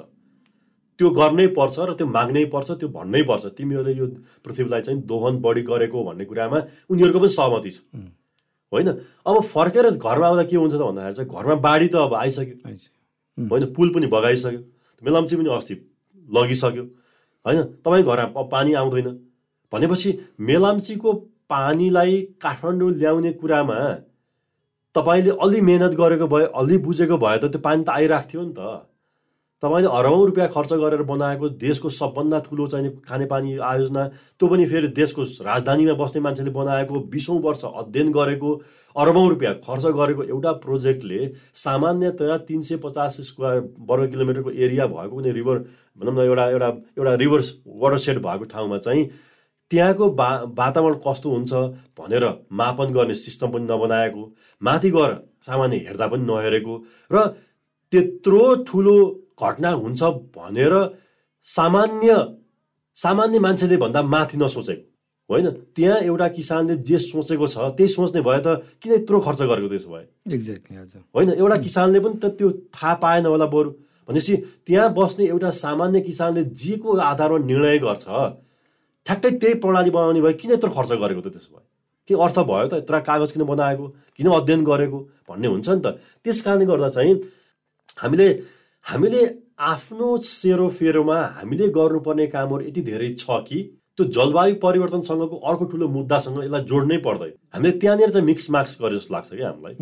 त्यो 1.00 1.10
गर्नै 1.10 1.48
पर्छ 1.58 1.76
र 1.80 1.94
त्यो 1.94 2.08
माग्नै 2.08 2.46
पर्छ 2.54 2.72
त्यो 2.82 2.90
भन्नै 2.90 3.22
पर्छ। 3.30 3.46
तिमीहरूले 3.58 3.94
यो 3.94 4.06
पृथ्वीलाई 4.46 4.82
चाहिँ 4.82 5.02
दोहन 5.06 5.42
बढी 5.42 5.62
गरेको 5.62 6.04
भन्ने 6.04 6.26
कुरामा 6.26 6.60
उनीहरूको 6.90 7.20
पनि 7.20 7.30
सहमति 7.30 7.70
छ। 7.70 7.78
होइन? 8.72 8.88
अब 9.28 9.36
फर्केर 9.44 9.86
घरमा 9.98 10.28
आउँदा 10.28 10.44
के 10.50 10.56
हुन्छ 10.58 10.74
त 10.74 10.82
भन्दाखेरि 10.82 11.16
चाहिँ 11.16 11.30
घरमा 11.30 11.56
बाढी 11.62 11.88
त 11.88 11.96
अब 11.96 12.14
आइसक्यो। 12.14 12.56
होइन? 13.50 13.66
पुल 13.74 13.88
पनि 13.94 14.08
बगाइसक्यो 14.08 14.62
मेलम्ची 15.02 15.36
पनि 15.38 15.50
अस्ति 15.54 15.74
लगिसक्यो। 16.30 16.84
होइन? 17.46 17.64
तपाईँको 17.86 18.10
घरमा 18.12 18.42
पानी 18.50 18.74
आउँदैन। 18.74 19.08
भनेपछि 19.72 20.10
मेलाम्चीको 20.40 21.10
पानीलाई 21.50 22.22
काठमाडौँ 22.42 22.92
ल्याउने 22.92 23.32
कुरामा 23.42 23.80
तपाईँले 24.96 25.32
अलि 25.42 25.62
मेहनत 25.62 25.96
गरेको 25.96 26.28
भए 26.28 26.46
अलि 26.56 26.78
बुझेको 26.86 27.18
भए 27.18 27.38
त 27.38 27.52
त्यो 27.52 27.60
पानी 27.62 27.84
त 27.84 27.90
आइरहेको 27.90 28.30
थियो 28.32 28.44
नि 28.44 28.54
त। 28.58 28.86
तपाईँले 29.64 29.90
अरबौँ 29.90 30.26
रुपियाँ 30.26 30.48
खर्च 30.54 30.74
गरेर 30.74 31.02
बनाएको 31.04 31.50
देशको 31.62 31.90
सबभन्दा 31.90 32.40
ठुलो 32.46 32.68
चाहिने 32.68 32.90
खानेपानी 33.06 33.58
आयोजना 33.58 34.04
त्यो 34.38 34.48
पनि 34.48 34.66
फेरि 34.70 34.88
देशको 34.94 35.24
राजधानीमा 35.46 35.94
बस्ने 35.98 36.22
मान्छेले 36.22 36.52
बनाएको 36.54 37.00
बिसौँ 37.10 37.40
वर्ष 37.42 37.64
अध्ययन 37.66 38.12
गरेको 38.14 38.50
अरबौँ 38.96 39.28
रुपियाँ 39.30 39.54
खर्च 39.66 39.86
गरेको 39.98 40.24
एउटा 40.26 40.52
प्रोजेक्टले 40.66 41.20
सामान्यतया 41.58 42.38
तिन 42.46 42.62
सय 42.62 42.78
पचास 42.84 43.18
स्क्वायर 43.30 43.62
वर्ग 43.90 44.10
किलोमिटरको 44.12 44.52
एरिया 44.52 44.88
भएको 44.94 45.16
कुनै 45.16 45.32
रिभर 45.32 45.58
भनौँ 45.98 46.14
न 46.14 46.28
एउटा 46.28 46.50
एउटा 46.50 46.70
एउटा 46.98 47.14
रिभर 47.24 47.42
वाटरसेड 47.82 48.22
भएको 48.22 48.46
ठाउँमा 48.54 48.78
चाहिँ 48.78 49.10
त्यहाँको 49.72 50.06
बा 50.20 50.30
वातावरण 50.58 50.96
कस्तो 51.06 51.28
हुन्छ 51.30 51.54
भनेर 52.00 52.24
मापन 52.52 52.88
गर्ने 52.94 53.16
सिस्टम 53.16 53.48
पनि 53.52 53.66
नबनाएको 53.72 54.24
माथि 54.62 54.90
गएर 54.92 55.12
सामान्य 55.48 55.78
हेर्दा 55.88 56.08
पनि 56.08 56.24
नहेरेको 56.24 56.74
र 57.12 57.16
त्यत्रो 57.94 58.44
ठुलो 58.68 58.98
घटना 59.42 59.72
हुन्छ 59.84 60.02
भनेर 60.36 60.74
सामान्य 61.48 62.12
सामान्य 62.98 63.40
मान्छेले 63.40 63.78
भन्दा 63.78 64.02
माथि 64.04 64.38
नसोचेको। 64.38 64.86
होइन? 65.30 65.48
त्यहाँ 65.76 66.00
एउटा 66.02 66.28
किसानले 66.28 66.76
जे 66.88 66.98
सोचेको 66.98 67.48
छ 67.48 67.58
त्यही 67.78 67.88
सोच्ने 67.88 68.22
भए 68.24 68.40
त 68.40 68.48
किन 68.82 68.92
यत्रो 68.94 69.20
खर्च 69.20 69.42
गरेको 69.52 69.68
त्यसो 69.68 69.90
भए? 69.92 70.06
एक्ज्याक्टली 70.34 70.78
हजुर। 70.78 71.02
होइन? 71.16 71.30
एउटा 71.36 71.58
किसानले 71.58 72.00
पनि 72.00 72.16
त 72.24 72.26
त्यो 72.40 72.48
थाहा 72.74 72.94
पाएन 73.04 73.26
होला 73.26 73.46
बरु। 73.46 73.70
भनेपछि 74.10 74.36
त्यहाँ 74.66 74.94
बस्ने 74.96 75.24
एउटा 75.28 75.50
सामान्य 75.52 76.02
किसानले 76.02 76.44
जेको 76.56 76.90
आधारमा 77.12 77.38
निर्णय 77.46 77.78
गर्छ 77.86 78.06
ठ्याक्कै 79.08 79.30
त्यही 79.42 79.54
प्रणाली 79.64 79.90
बनाउने 79.96 80.22
भए 80.22 80.34
किन 80.42 80.52
यत्रो 80.52 80.70
खर्च 80.78 80.92
गरेको 81.04 81.22
त 81.24 81.28
त्यसो 81.34 81.50
भए? 81.56 81.64
के 82.10 82.14
अर्थ 82.26 82.38
भयो 82.52 82.68
त? 82.68 82.74
यत्र 82.84 83.00
कागज 83.08 83.32
किन 83.32 83.44
बनाएको? 83.48 83.86
किन 84.18 84.28
अध्ययन 84.40 84.62
गरेको? 84.68 85.00
भन्ने 85.30 85.48
हुन्छ 85.48 85.68
नि 85.70 85.82
त। 85.82 85.88
त्यस 86.24 86.42
कारणले 86.44 86.66
गर्दा 86.72 86.90
चाहिँ 86.96 87.14
हामीले 88.04 88.28
हामीले 88.86 89.22
आफ्नो 89.72 90.08
सेरोफेरोमा 90.24 91.20
हामीले 91.38 91.68
गर्नुपर्ने 91.78 92.26
कामहरू 92.36 92.64
यति 92.70 92.82
धेरै 92.90 93.10
छ 93.22 93.26
कि 93.48 93.60
त्यो 93.98 94.06
जलवायु 94.14 94.56
परिवर्तनसँगको 94.62 95.36
अर्को 95.50 95.66
ठुलो 95.66 95.88
मुद्दासँग 95.90 96.38
यसलाई 96.44 96.64
जोड्नै 96.70 96.98
पर्दैन। 97.02 97.34
हामीले 97.54 97.72
त्यहाँनिर 97.82 98.10
चाहिँ 98.14 98.26
मिक्स 98.26 98.50
मार्क्स 98.54 98.78
गरे 98.82 98.96
जस्तो 98.96 99.14
लाग्छ 99.14 99.30
क्या 99.34 99.50
हामीलाई। 99.50 99.74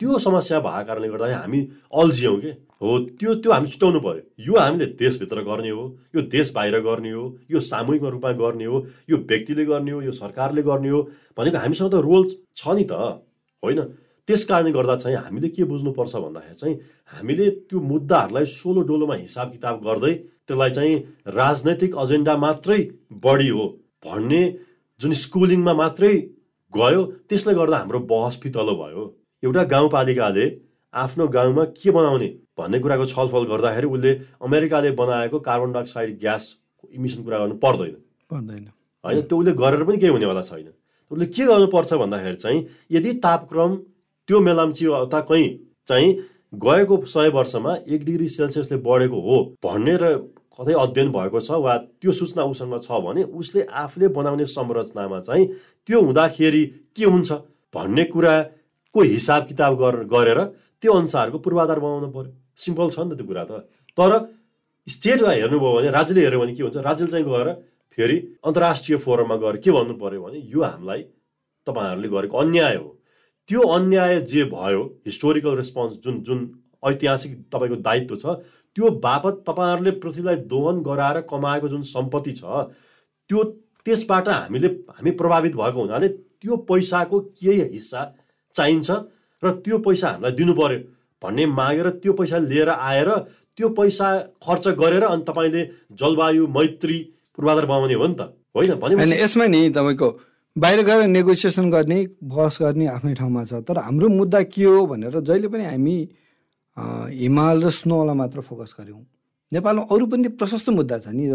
त्यो 0.00 0.18
समस्या 0.18 0.60
भएको 0.64 0.86
कारणले 0.88 1.08
गर्दा 1.12 1.36
हामी 1.36 1.60
अल्झियौँ 1.92 2.36
कि? 2.40 2.50
हो 2.80 2.98
त्यो 3.20 3.34
त्यो 3.44 3.52
हामी 3.52 3.68
छुट्याउनु 3.68 4.00
पर्यो। 4.00 4.22
यो 4.48 4.54
हामीले 4.56 4.86
देशभित्र 4.96 5.44
गर्ने 5.44 5.70
हो 5.76 5.84
यो 6.16 6.20
देश 6.32 6.52
बाहिर 6.56 6.80
गर्ने 6.80 7.10
हो 7.12 7.24
यो 7.52 7.60
सामूहिक 7.60 8.02
रूपमा 8.16 8.32
गर्ने 8.40 8.64
हो 8.64 8.76
यो 9.10 9.16
व्यक्तिले 9.28 9.64
गर्ने 9.68 9.90
हो 9.92 10.00
यो 10.08 10.12
सरकारले 10.16 10.62
गर्ने 10.64 10.88
हो 10.88 11.00
भनेको 11.36 11.58
हामीसँग 11.60 11.92
त 11.92 12.00
रोल 12.00 12.22
छ 12.56 12.62
नि 12.72 12.84
त 12.88 12.96
होइन? 13.60 13.80
त्यस 14.28 14.44
कारणले 14.48 14.72
गर्दा 14.72 14.96
चाहिँ 14.96 15.16
हामीले 15.16 15.48
के 15.52 15.64
बुझ्नुपर्छ 15.68 16.16
भन्दाखेरि 16.16 16.54
चाहिँ 16.56 16.74
हामीले 17.12 17.50
त्यो 17.68 17.80
मुद्दाहरूलाई 17.92 18.44
सोलो 18.46 18.80
डोलोमा 18.88 19.14
हिसाब 19.14 19.52
किताब 19.52 19.76
गर्दै 19.84 20.12
त्यसलाई 20.50 20.70
चाहिँ 20.76 20.96
राजनैतिक 21.38 21.94
एजेन्डा 22.04 22.36
मात्रै 22.44 22.80
बढी 23.24 23.48
हो 23.48 23.66
भन्ने 24.04 24.42
जुन 25.00 25.12
स्कुलिङमा 25.22 25.72
मात्रै 25.74 26.12
गयो 26.72 27.04
त्यसले 27.28 27.54
गर्दा 27.54 27.76
हाम्रो 27.76 27.98
बहस 28.10 28.40
फितलो 28.42 28.74
भयो। 28.76 29.04
एउटा 29.42 29.62
गाउँपालिकाले 29.72 30.44
आफ्नो 30.94 31.26
गाउँमा 31.36 31.64
के 31.78 31.90
बनाउने 31.90 32.28
भन्ने 32.58 32.78
कुराको 32.78 33.04
छलफल 33.06 33.44
गर्दाखेरि 33.52 33.86
उसले 33.86 34.12
अमेरिकाले 34.42 34.90
बनाएको 34.98 35.38
कार्बन 35.38 35.72
डाइअक्साइड 35.72 36.18
ग्यासको 36.20 36.88
इमिसन 36.94 37.22
कुरा 37.24 37.38
गर्नु 37.38 37.56
पर्दैन। 37.64 37.94
पर्दैन। 38.30 38.64
होइन 39.04 39.20
त्यो 39.22 39.38
उसले 39.38 39.52
गरेर 39.62 39.84
पनि 39.84 39.98
केही 39.98 40.12
हुनेवाला 40.12 40.42
छैन। 40.42 40.68
उसले 41.10 41.26
के 41.26 41.44
गर्नुपर्छ 41.46 41.92
भन्दाखेरि 42.02 42.36
चाहिँ 42.36 42.66
यदि 42.90 43.12
तापक्रम 43.24 43.76
त्यो 44.28 44.40
मेलाम्ची 44.40 44.86
अथवा 44.86 45.20
कहीँ 45.30 45.48
चाहिँ 45.88 46.10
गएको 46.64 46.96
सय 47.06 47.28
वर्षमा 47.30 47.72
एक 47.88 48.04
डिग्री 48.04 48.28
सेल्सियसले 48.28 48.76
बढेको 48.86 49.20
हो 49.20 49.38
भन्ने 49.64 49.96
र 50.02 50.04
कतै 50.58 50.72
अध्ययन 50.74 51.08
भएको 51.12 51.40
छ 51.40 51.50
वा 51.62 51.76
त्यो 52.00 52.12
सूचना 52.12 52.42
उसँग 52.50 52.74
छ 52.82 52.90
भने 53.06 53.22
उसले 53.30 53.60
आफूले 53.70 54.08
बनाउने 54.16 54.46
संरचनामा 54.46 55.20
चाहिँ 55.20 55.46
त्यो 55.86 56.00
हुँदाखेरि 56.02 56.64
के 56.96 57.04
हुन्छ 57.04 57.30
भन्ने 57.74 58.04
कुराको 58.12 59.00
हिसाब 59.14 59.46
किताब 59.46 59.72
गर- 59.80 60.04
गरेर 60.10 60.40
त्यो 60.82 60.92
अनुसारको 60.92 61.38
पूर्वाधार 61.38 61.78
बनाउनु 61.78 62.08
पर्यो। 62.10 62.32
सिम्पल 62.58 62.90
छ 62.90 62.98
नि 63.00 63.14
त 63.14 63.16
त्यो 63.18 63.26
कुरा 63.30 63.44
त। 63.44 63.52
तर 63.96 64.10
स्टेटमा 64.86 65.30
हेर्नुभयो 65.30 65.72
भने 65.76 65.88
राज्यले 65.94 66.20
हेऱ्यो 66.24 66.40
भने 66.40 66.52
के 66.54 66.62
हुन्छ? 66.62 66.76
राज्यले 66.76 67.10
चाहिँ 67.10 67.26
गएर 67.26 67.48
फेरि 67.94 68.16
अन्तर्राष्ट्रिय 68.44 68.96
फोरममा 68.98 69.36
गएर 69.36 69.56
के 69.64 69.70
भन्नु 69.70 69.94
पर्यो 70.02 70.20
भने 70.22 70.38
यो 70.50 70.60
हामीलाई 70.62 71.00
तपाईँहरूले 71.66 72.08
गरेको 72.08 72.36
अन्याय 72.38 72.76
हो। 72.76 72.88
त्यो 73.48 73.60
अन्याय 73.60 74.20
जे 74.30 74.42
भयो 74.50 74.82
हिस्टोरिकल 75.06 75.54
रेस्पोन्स 75.56 75.92
जुन 76.04 76.14
जुन 76.26 76.38
ऐतिहासिक 76.80 77.32
तपाईँको 77.52 77.76
दायित्व 77.86 78.16
छ 78.16 78.24
त्यो 78.76 78.90
बापत 79.04 79.42
तपाईँहरूले 79.46 79.90
पृथ्वीलाई 80.02 80.36
दोहन 80.52 80.82
गराएर 80.82 81.20
कमाएको 81.30 81.68
जुन 81.68 81.82
सम्पत्ति 81.88 82.32
छ 82.32 82.42
त्यो 83.30 83.44
त्यसबाट 83.86 84.28
हामीले 84.28 84.68
हामी 84.90 85.10
प्रभावित 85.20 85.56
भएको 85.56 85.80
हुनाले 85.80 86.08
त्यो 86.08 86.56
पैसाको 86.68 87.20
केही 87.20 87.60
हिस्सा 87.72 88.04
चाहिन्छ 88.54 88.90
र 89.42 89.50
त्यो 89.64 89.78
पैसा 89.86 90.08
हामीलाई 90.08 90.32
दिनु 90.38 90.54
पर्यो 90.54 90.78
भन्ने 91.22 91.46
मागेर 91.52 91.88
त्यो 92.02 92.12
पैसा 92.12 92.38
लिएर 92.46 92.68
आएर 92.70 93.08
त्यो 93.56 93.68
पैसा 93.78 94.08
खर्च 94.44 94.68
गरेर 94.80 95.04
अनि 95.04 95.22
तपाईँले 95.28 95.62
जलवायु 96.00 96.46
मैत्री 96.56 96.98
पूर्वाधार 97.38 97.66
बनाउने 97.66 97.94
हो 97.94 98.06
नि 98.06 98.14
त। 98.14 98.32
होइन 98.56 98.74
भने 98.74 99.20
यसमा 99.20 99.46
नि 99.46 99.60
तपाईँको 99.70 100.08
बाहिर 100.56 100.80
गएर 100.84 101.06
नेगोसिएसन 101.08 101.70
गर्ने 101.70 101.98
बहस 102.24 102.58
गर्ने 102.62 102.86
आफ्नै 102.86 103.14
ठाउँमा 103.14 103.44
छ। 103.44 103.52
तर 103.68 103.78
हाम्रो 103.78 104.08
मुद्दा 104.10 104.42
के 104.54 104.64
हो 104.64 104.86
भनेर 104.86 105.20
जहिले 105.20 105.48
पनि 105.48 105.64
हामी 105.64 105.96
हिमाल 106.76 107.56
र 107.64 107.70
स्नोलाई 107.70 108.16
मात्र 108.16 108.40
फोकस 108.40 108.74
गऱ्यौँ। 108.78 109.02
नेपालमा 109.52 109.82
अरू 109.90 110.06
पनि 110.06 110.28
प्रशस्त 110.38 110.68
मुद्दा 110.70 110.98
छ 110.98 111.08
नि 111.10 111.26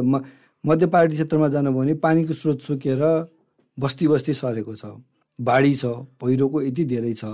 मध्य 0.63 0.86
पहाडी 0.88 1.15
क्षेत्रमा 1.15 1.48
जानुभयो 1.54 1.80
भने 1.80 1.94
पानीको 2.01 2.34
स्रोत 2.34 2.60
सुकेर 2.62 3.01
बस्ती 3.77 4.08
बस्ती 4.08 4.34
सरेको 4.34 4.75
छ 4.75 4.86
बाढी 5.39 5.74
छ 5.75 5.86
पहिरोको 6.22 6.62
यति 6.62 6.84
धेरै 6.86 7.13
छ। 7.13 7.25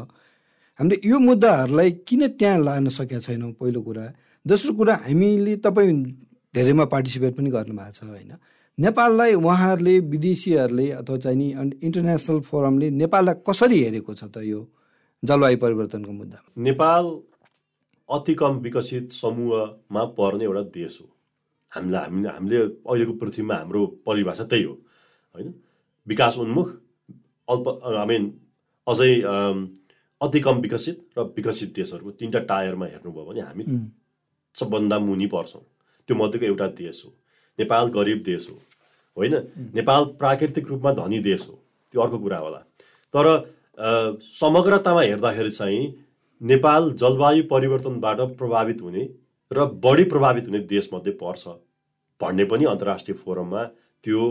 हामीले 0.79 0.97
यो 1.05 1.19
मुद्दाहरूलाई 1.19 1.91
किन 2.07 2.27
त्यहाँ 2.35 2.57
लान 2.59 2.89
सकेका 2.89 3.19
छैनौँ? 3.21 3.51
पहिलो 3.53 3.81
कुरा। 3.81 4.03
दोस्रो 4.45 4.73
कुरा 4.73 4.95
हामीले 5.05 5.55
तपाईँ 5.61 5.93
धेरैमा 6.53 6.85
पार्टिसिपेट 6.91 7.31
पनि 7.37 7.49
गर्नुभएको 7.49 7.93
छ 7.93 8.03
होइन? 8.03 8.31
नेपाललाई 8.77 9.33
उहाँहरूले 9.37 9.99
विदेशीहरूले 10.11 10.87
अथवा 10.91 11.17
चाहिँ 11.23 11.37
नि 11.37 11.47
इन्टरनेसनल 11.85 12.39
फोरमले 12.49 12.89
नेपाललाई 12.89 13.35
कसरी 13.47 13.77
हेरेको 13.83 14.13
छ 14.17 14.23
त 14.33 14.41
यो 14.41 14.59
जलवायु 15.23 15.57
परिवर्तनको 15.63 16.11
मुद्दा 16.11 16.39
नेपाल 16.57 17.03
अति 18.11 18.33
कम 18.35 18.57
विकसित 18.59 19.11
समूहमा 19.11 20.03
पर्ने 20.17 20.43
एउटा 20.45 20.61
देश 20.75 20.97
हो। 21.01 21.07
हामीलाई 21.71 22.01
हामी 22.01 22.27
हामीले 22.27 22.57
अहिलेको 22.57 23.13
पृथ्वीमा 23.15 23.55
हाम्रो 23.55 23.85
परिभाषा 24.05 24.43
त्यही 24.43 24.63
हो 24.63 24.73
होइन? 25.35 25.53
विकास 26.07 26.37
उन्मुख 26.37 26.69
अल्प 27.47 27.67
आई 27.85 28.05
मिन 28.07 28.23
अझै 28.87 29.11
अति 30.21 30.39
कम 30.39 30.57
विकसित 30.61 30.97
र 31.17 31.23
विकसित 31.37 31.73
देशहरूको 31.75 32.11
तिनवटा 32.11 32.39
टायरमा 32.49 32.85
हेर्नुभयो 32.85 33.25
भने 33.25 33.41
हामी 33.41 33.63
सबभन्दा 34.57 34.99
मुनि 34.99 35.27
पर्छौँ। 35.27 35.61
त्यो 36.09 36.15
मध्येको 36.17 36.45
एउटा 36.45 36.67
देश 36.77 37.03
हो। 37.05 37.13
नेपाल 37.59 37.89
गरिब 37.89 38.23
देश 38.23 38.49
हो 38.49 38.55
होइन? 39.17 39.33
नेपाल 39.75 40.05
प्राकृतिक 40.19 40.67
रूपमा 40.67 40.91
धनी 40.93 41.19
देश 41.19 41.47
हो 41.47 41.55
त्यो 41.93 42.01
अर्को 42.01 42.19
कुरा 42.19 42.37
होला। 42.37 42.57
तर 43.13 43.25
समग्रतामा 44.31 45.01
हेर्दाखेरि 45.01 45.49
चाहिँ 45.51 45.83
नेपाल 46.41 46.91
जलवायु 46.99 47.43
परिवर्तनबाट 47.49 48.19
प्रभावित 48.37 48.81
हुने 48.81 49.03
र 49.51 49.65
बढी 49.83 50.03
प्रभावित 50.05 50.47
हुने 50.47 50.59
देशमध्ये 50.67 51.13
पर्छ। 51.13 51.47
भन्ने 52.21 52.45
पनि 52.45 52.65
अन्तर्राष्ट्रिय 52.65 53.17
फोरममा 53.17 53.63
त्यो 54.03 54.21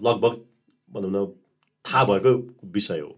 लगभग 0.00 0.40
भनौँ 0.88 1.10
न 1.10 1.26
थाहा 1.84 2.04
भएको 2.04 2.32
विषय 2.72 3.00
हो। 3.00 3.12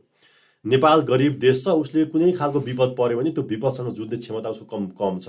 नेपाल 0.64 1.00
गरिब 1.08 1.38
देश 1.38 1.64
छ 1.64 1.68
उसले 1.80 2.04
कुनै 2.12 2.32
खालको 2.32 2.60
विपद 2.60 2.94
पऱ्यो 2.98 3.18
भने 3.18 3.30
त्यो 3.32 3.44
विपदसँग 3.44 3.90
जुझ्ने 3.92 4.16
क्षमता 4.16 4.50
उसको 4.50 4.64
कम 4.66 4.86
कम 5.00 5.18
छ। 5.18 5.28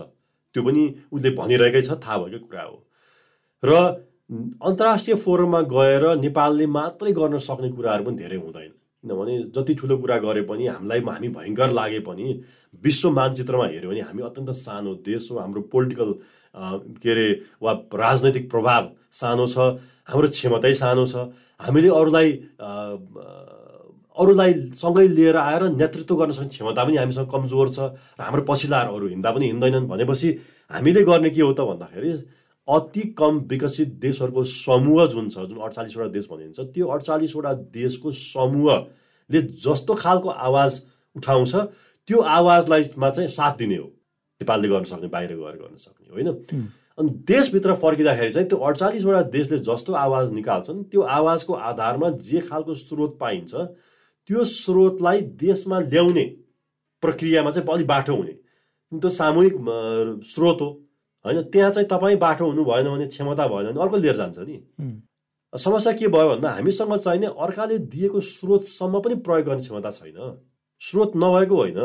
त्यो 0.55 0.63
पनि 0.63 0.83
उसले 1.11 1.29
भनिरहेकै 1.35 1.81
छ 1.81 1.99
थाहा 2.03 2.17
भएकै 2.17 2.39
कुरा 2.39 2.63
हो। 2.63 2.77
र 3.63 3.71
अन्तर्राष्ट्रिय 4.61 5.15
फोरममा 5.17 5.61
गएर 5.71 6.03
नेपालले 6.19 6.65
मात्रै 6.67 7.11
गर्न 7.13 7.37
सक्ने 7.47 7.69
कुराहरू 7.71 8.03
पनि 8.03 8.15
धेरै 8.17 8.37
हुँदैन। 8.37 8.71
किनभने 9.03 9.37
जति 9.55 9.73
ठुलो 9.75 9.97
कुरा 9.97 10.17
गरे 10.19 10.41
पनि 10.43 10.65
हामीलाई 10.67 10.99
हामी 11.01 11.27
भयङ्कर 11.37 11.71
लागे 11.71 11.99
पनि 12.03 12.25
विश्व 12.83 13.11
मानचित्रमा 13.11 13.65
हेऱ्यो 13.67 13.89
भने 13.89 14.01
हामी 14.01 14.21
अत्यन्त 14.27 14.49
सानो 14.59 14.93
देश 15.07 15.31
हो 15.31 15.37
हाम्रो 15.39 15.61
पोलिटिकल 15.71 16.13
के 16.99 17.11
अरे 17.11 17.27
वा 17.63 17.71
राजनैतिक 17.95 18.49
प्रभाव 18.51 18.89
सानो 19.21 19.45
छ 19.47 19.57
हाम्रो 20.09 20.27
क्षमतै 20.27 20.73
सानो 20.83 21.05
छ। 21.05 21.15
हामीले 21.63 21.89
अरूलाई 21.95 22.31
अरूलाई 24.17 24.53
सँगै 24.75 25.07
लिएर 25.07 25.37
आएर 25.37 25.63
नेतृत्व 25.79 26.15
गर्न 26.15 26.31
सक्ने 26.35 26.49
क्षमता 26.49 26.83
पनि 26.83 26.97
हामीसँग 26.97 27.27
कमजोर 27.31 27.69
छ 27.71 27.79
र 28.19 28.21
हाम्रो 28.27 28.41
पछि 28.49 28.67
लाएर 28.67 28.87
अरू 28.91 29.07
हिँड्दा 29.07 29.31
पनि 29.31 29.45
हिँड्दैनन् 29.47 29.87
भनेपछि 29.87 30.29
हामीले 30.71 31.03
गर्ने 31.07 31.29
के 31.29 31.41
हो 31.41 31.53
त 31.53 31.61
भन्दाखेरि 31.71 32.11
अति 32.69 33.01
कम 33.17 33.37
विकसित 33.49 33.93
देशहरूको 33.99 34.43
समूह 34.43 35.05
जुन 35.07 35.29
छ 35.29 35.45
जुन 35.49 35.57
अडचालिसवटा 35.57 36.07
देश 36.09 36.27
भनिन्छ 36.31 36.59
त्यो 36.59 36.87
अडचालिसवटा 36.87 37.53
देशको 37.53 38.11
समूहले 38.13 39.41
जस्तो 39.65 39.95
खालको 39.95 40.29
आवाज 40.29 40.81
उठाउँछ 41.15 41.55
त्यो 41.55 42.19
आवाजलाईमा 42.19 43.09
चाहिँ 43.09 43.29
साथ 43.29 43.57
दिने 43.57 43.75
हो। 43.75 43.85
नेपालले 44.41 44.67
गर्न 44.67 44.83
सक्ने 44.83 45.07
बाहिर 45.07 45.35
गएर 45.35 45.55
गर्न 45.57 45.75
सक्ने 45.77 46.13
होइन? 46.13 46.67
अनि 46.97 47.09
देशभित्र 47.27 47.73
फर्किँदाखेरि 47.75 48.31
चाहिँ 48.31 48.47
त्यो 48.49 48.57
अडचालिसवटा 48.59 49.21
देशले 49.29 49.57
जस्तो 49.59 49.93
आवाज 49.95 50.31
निकाल्छन् 50.33 50.83
त्यो 50.91 51.01
आवाजको 51.01 51.53
आधारमा 51.53 52.09
जे 52.21 52.39
खालको 52.41 52.73
स्रोत 52.75 53.17
पाइन्छ 53.19 53.55
त्यो 53.55 54.43
स्रोतलाई 54.45 55.21
देशमा 55.41 55.79
ल्याउने 55.79 56.23
प्रक्रियामा 57.03 57.51
चाहिँ 57.51 57.67
अलि 57.73 57.83
बाटो 57.83 58.15
हुने। 58.15 58.31
त्यो 58.91 59.09
सामूहिक 59.09 59.53
स्रोत 60.27 60.61
हो। 60.61 60.69
होइन 61.25 61.41
त्यहाँ 61.51 61.71
चाहिँ 61.71 61.87
तपाईँ 61.89 62.17
बाटो 62.17 62.45
हुनु 62.45 62.63
भएन 62.65 62.87
भने 62.89 63.07
क्षमता 63.07 63.47
भएन 63.47 63.65
भने 63.71 63.81
अर्को 63.81 63.97
लिएर 63.97 64.15
जान्छ 64.15 64.39
नि। 64.39 64.57
समस्या 65.53 65.93
के 65.93 66.07
भयो 66.07 66.29
भन्दा 66.29 66.49
हामीसँग 66.49 66.97
चाहिने 66.97 67.27
अर्काले 67.37 67.77
दिएको 67.93 68.19
स्रोतसम्म 68.19 68.99
पनि 69.01 69.15
प्रयोग 69.25 69.45
गर्ने 69.47 69.61
क्षमता 69.61 69.89
छैन। 69.89 70.19
स्रोत 70.81 71.11
नभएको 71.17 71.55
होइन 71.55 71.79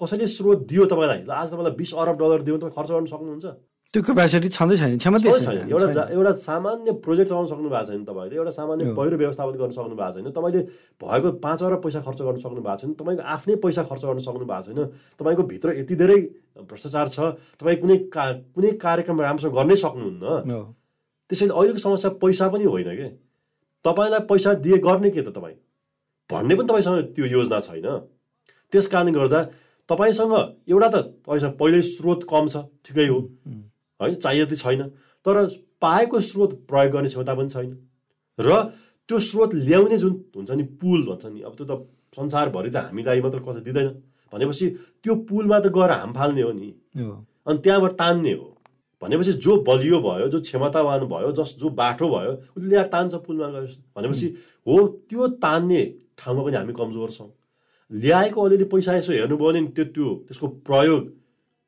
कसैले 0.00 0.26
स्रोत 0.26 0.58
दियो 0.68 0.84
तपाईँलाई 0.88 1.26
आज 1.28 1.48
तपाईँलाई 1.50 1.74
बिस 1.76 1.92
अरब 1.92 2.16
डलर 2.18 2.42
दियो 2.42 2.56
तपाईँ 2.56 2.72
खर्च 2.72 2.90
गर्न 2.90 3.06
सक्नुहुन्छ। 3.12 3.46
त्यो 3.94 4.02
क्यापेसिटी 4.06 4.48
छँदै 4.54 4.76
छैन 4.78 4.96
क्षमता 4.96 5.38
छैन। 5.42 5.66
एउटा 5.66 6.02
एउटा 6.14 6.32
सामान्य 6.40 6.92
प्रोजेक्ट 7.04 7.28
चलाउन 7.30 7.46
सक्नु 7.50 7.68
भएको 7.68 7.84
छैन 7.90 8.04
तपाईँले 8.06 8.36
एउटा 8.38 8.50
सामान्य 8.54 8.94
पहिरो 8.94 9.16
व्यवस्थापन 9.18 9.54
गर्न 9.60 9.72
सक्नु 9.74 9.96
भएको 9.98 10.12
छैन। 10.14 10.30
तपाईँले 10.30 10.60
भएको 11.02 11.28
पाँच 11.42 11.62
अरब 11.62 11.82
पैसा 11.82 12.00
खर्च 12.06 12.20
गर्न 12.22 12.38
सक्नु 12.38 12.62
भएको 12.62 12.76
छैन। 12.80 12.92
तपाईँको 12.94 13.22
आफ्नै 13.34 13.54
पैसा 13.58 13.82
खर्च 13.90 14.02
गर्न 14.06 14.18
सक्नु 14.22 14.46
भएको 14.46 14.62
छैन। 14.62 14.78
तपाईँको 15.18 15.42
भित्र 15.50 15.68
यति 15.82 15.94
धेरै 15.98 16.18
भ्रष्टाचार 16.68 17.06
छ 17.08 17.18
तपाईँ 17.60 17.76
कुनै 17.80 17.96
का 18.12 18.24
कुनै 18.54 18.70
कार्यक्रम 18.84 19.20
राम्रोसँग 19.20 19.54
गर्नै 19.54 19.76
सक्नुहुन्न। 19.76 20.24
त्यसैले 21.30 21.52
अहिलेको 21.54 21.78
समस्या 21.78 22.10
पैसा 22.22 22.48
पनि 22.48 22.64
होइन 22.64 22.90
कि? 22.96 23.08
तपाईँलाई 23.84 24.20
पैसा 24.30 24.50
दिए 24.64 24.78
गर्ने 24.78 25.10
के 25.10 25.22
त 25.22 25.28
तपाईँ? 25.30 25.56
भन्ने 26.30 26.54
पनि 26.54 26.66
तपाईँसँग 26.68 27.14
त्यो 27.14 27.24
योजना 27.26 27.58
छैन। 27.60 27.86
त्यस 28.72 28.86
कारणले 28.86 29.12
गर्दा 29.12 29.40
तपाईँसँग 29.88 30.34
एउटा 30.70 30.88
त 30.88 30.96
तपाईँसँग 31.26 31.52
पहिल्यै 31.58 31.82
स्रोत 31.82 32.20
कम 32.30 32.44
छ 32.48 32.56
ठिकै 32.86 33.06
हो। 33.08 33.18
है 34.00 34.14
चाहियो 34.14 34.44
त 34.46 34.54
छैन 34.54 34.82
तर 35.26 35.34
पाएको 35.80 36.20
स्रोत 36.20 36.50
प्रयोग 36.68 36.92
गर्ने 36.92 37.08
क्षमता 37.08 37.34
पनि 37.34 37.48
छैन। 37.48 37.70
र 38.38 38.48
त्यो 39.08 39.18
स्रोत 39.18 39.54
ल्याउने 39.54 39.96
जुन 39.98 40.12
हुन्छ 40.36 40.50
नि 40.50 40.64
पुल 40.78 41.00
भन्छ 41.08 41.26
नि 41.26 41.40
अब 41.42 41.54
त्यो 41.58 41.66
त 41.66 41.72
संसारभरि 42.14 42.70
त 42.70 42.76
हामीलाई 42.90 43.20
मात्र 43.20 43.38
कसै 43.42 43.60
दिँदैन। 43.66 43.88
भनेपछि 44.32 44.66
त्यो 45.02 45.14
पुलमा 45.28 45.58
त 45.60 45.66
गएर 45.74 45.90
हाम 45.90 46.12
फाल्ने 46.12 46.42
हो 46.42 46.52
नि। 46.52 46.70
अनि 46.96 47.58
त्यहाँबाट 47.58 47.92
तान्ने 47.98 48.32
हो। 48.32 48.46
भनेपछि 49.02 49.32
जो 49.44 49.56
बलियो 49.64 49.98
भयो 50.00 50.28
जो 50.28 50.40
क्षमतावान 50.40 51.04
भयो 51.08 51.32
जस 51.32 51.56
जो 51.60 51.68
बाटो 51.72 52.08
भयो 52.08 52.32
उसले 52.56 52.68
ल्याएर 52.68 52.86
तान्छ 52.92 53.14
पुलमा 53.26 53.48
गएर। 53.50 53.66
भनेपछि 53.96 54.26
हो 54.66 54.74
त्यो 55.08 55.28
तान्ने 55.40 55.82
ठाउँमा 56.18 56.42
पनि 56.44 56.56
हामी 56.56 56.72
कमजोर 56.76 57.10
छौँ। 57.10 57.30
ल्याएको 57.90 58.38
अलिअलि 58.44 58.64
पैसा 58.68 58.96
यसो 58.96 59.12
हेर्नुभयो 59.12 59.52
भने 59.52 59.66
त्यो 59.76 59.84
त्यो 59.94 60.08
त्यसको 60.28 60.46
प्रयोग 60.68 61.02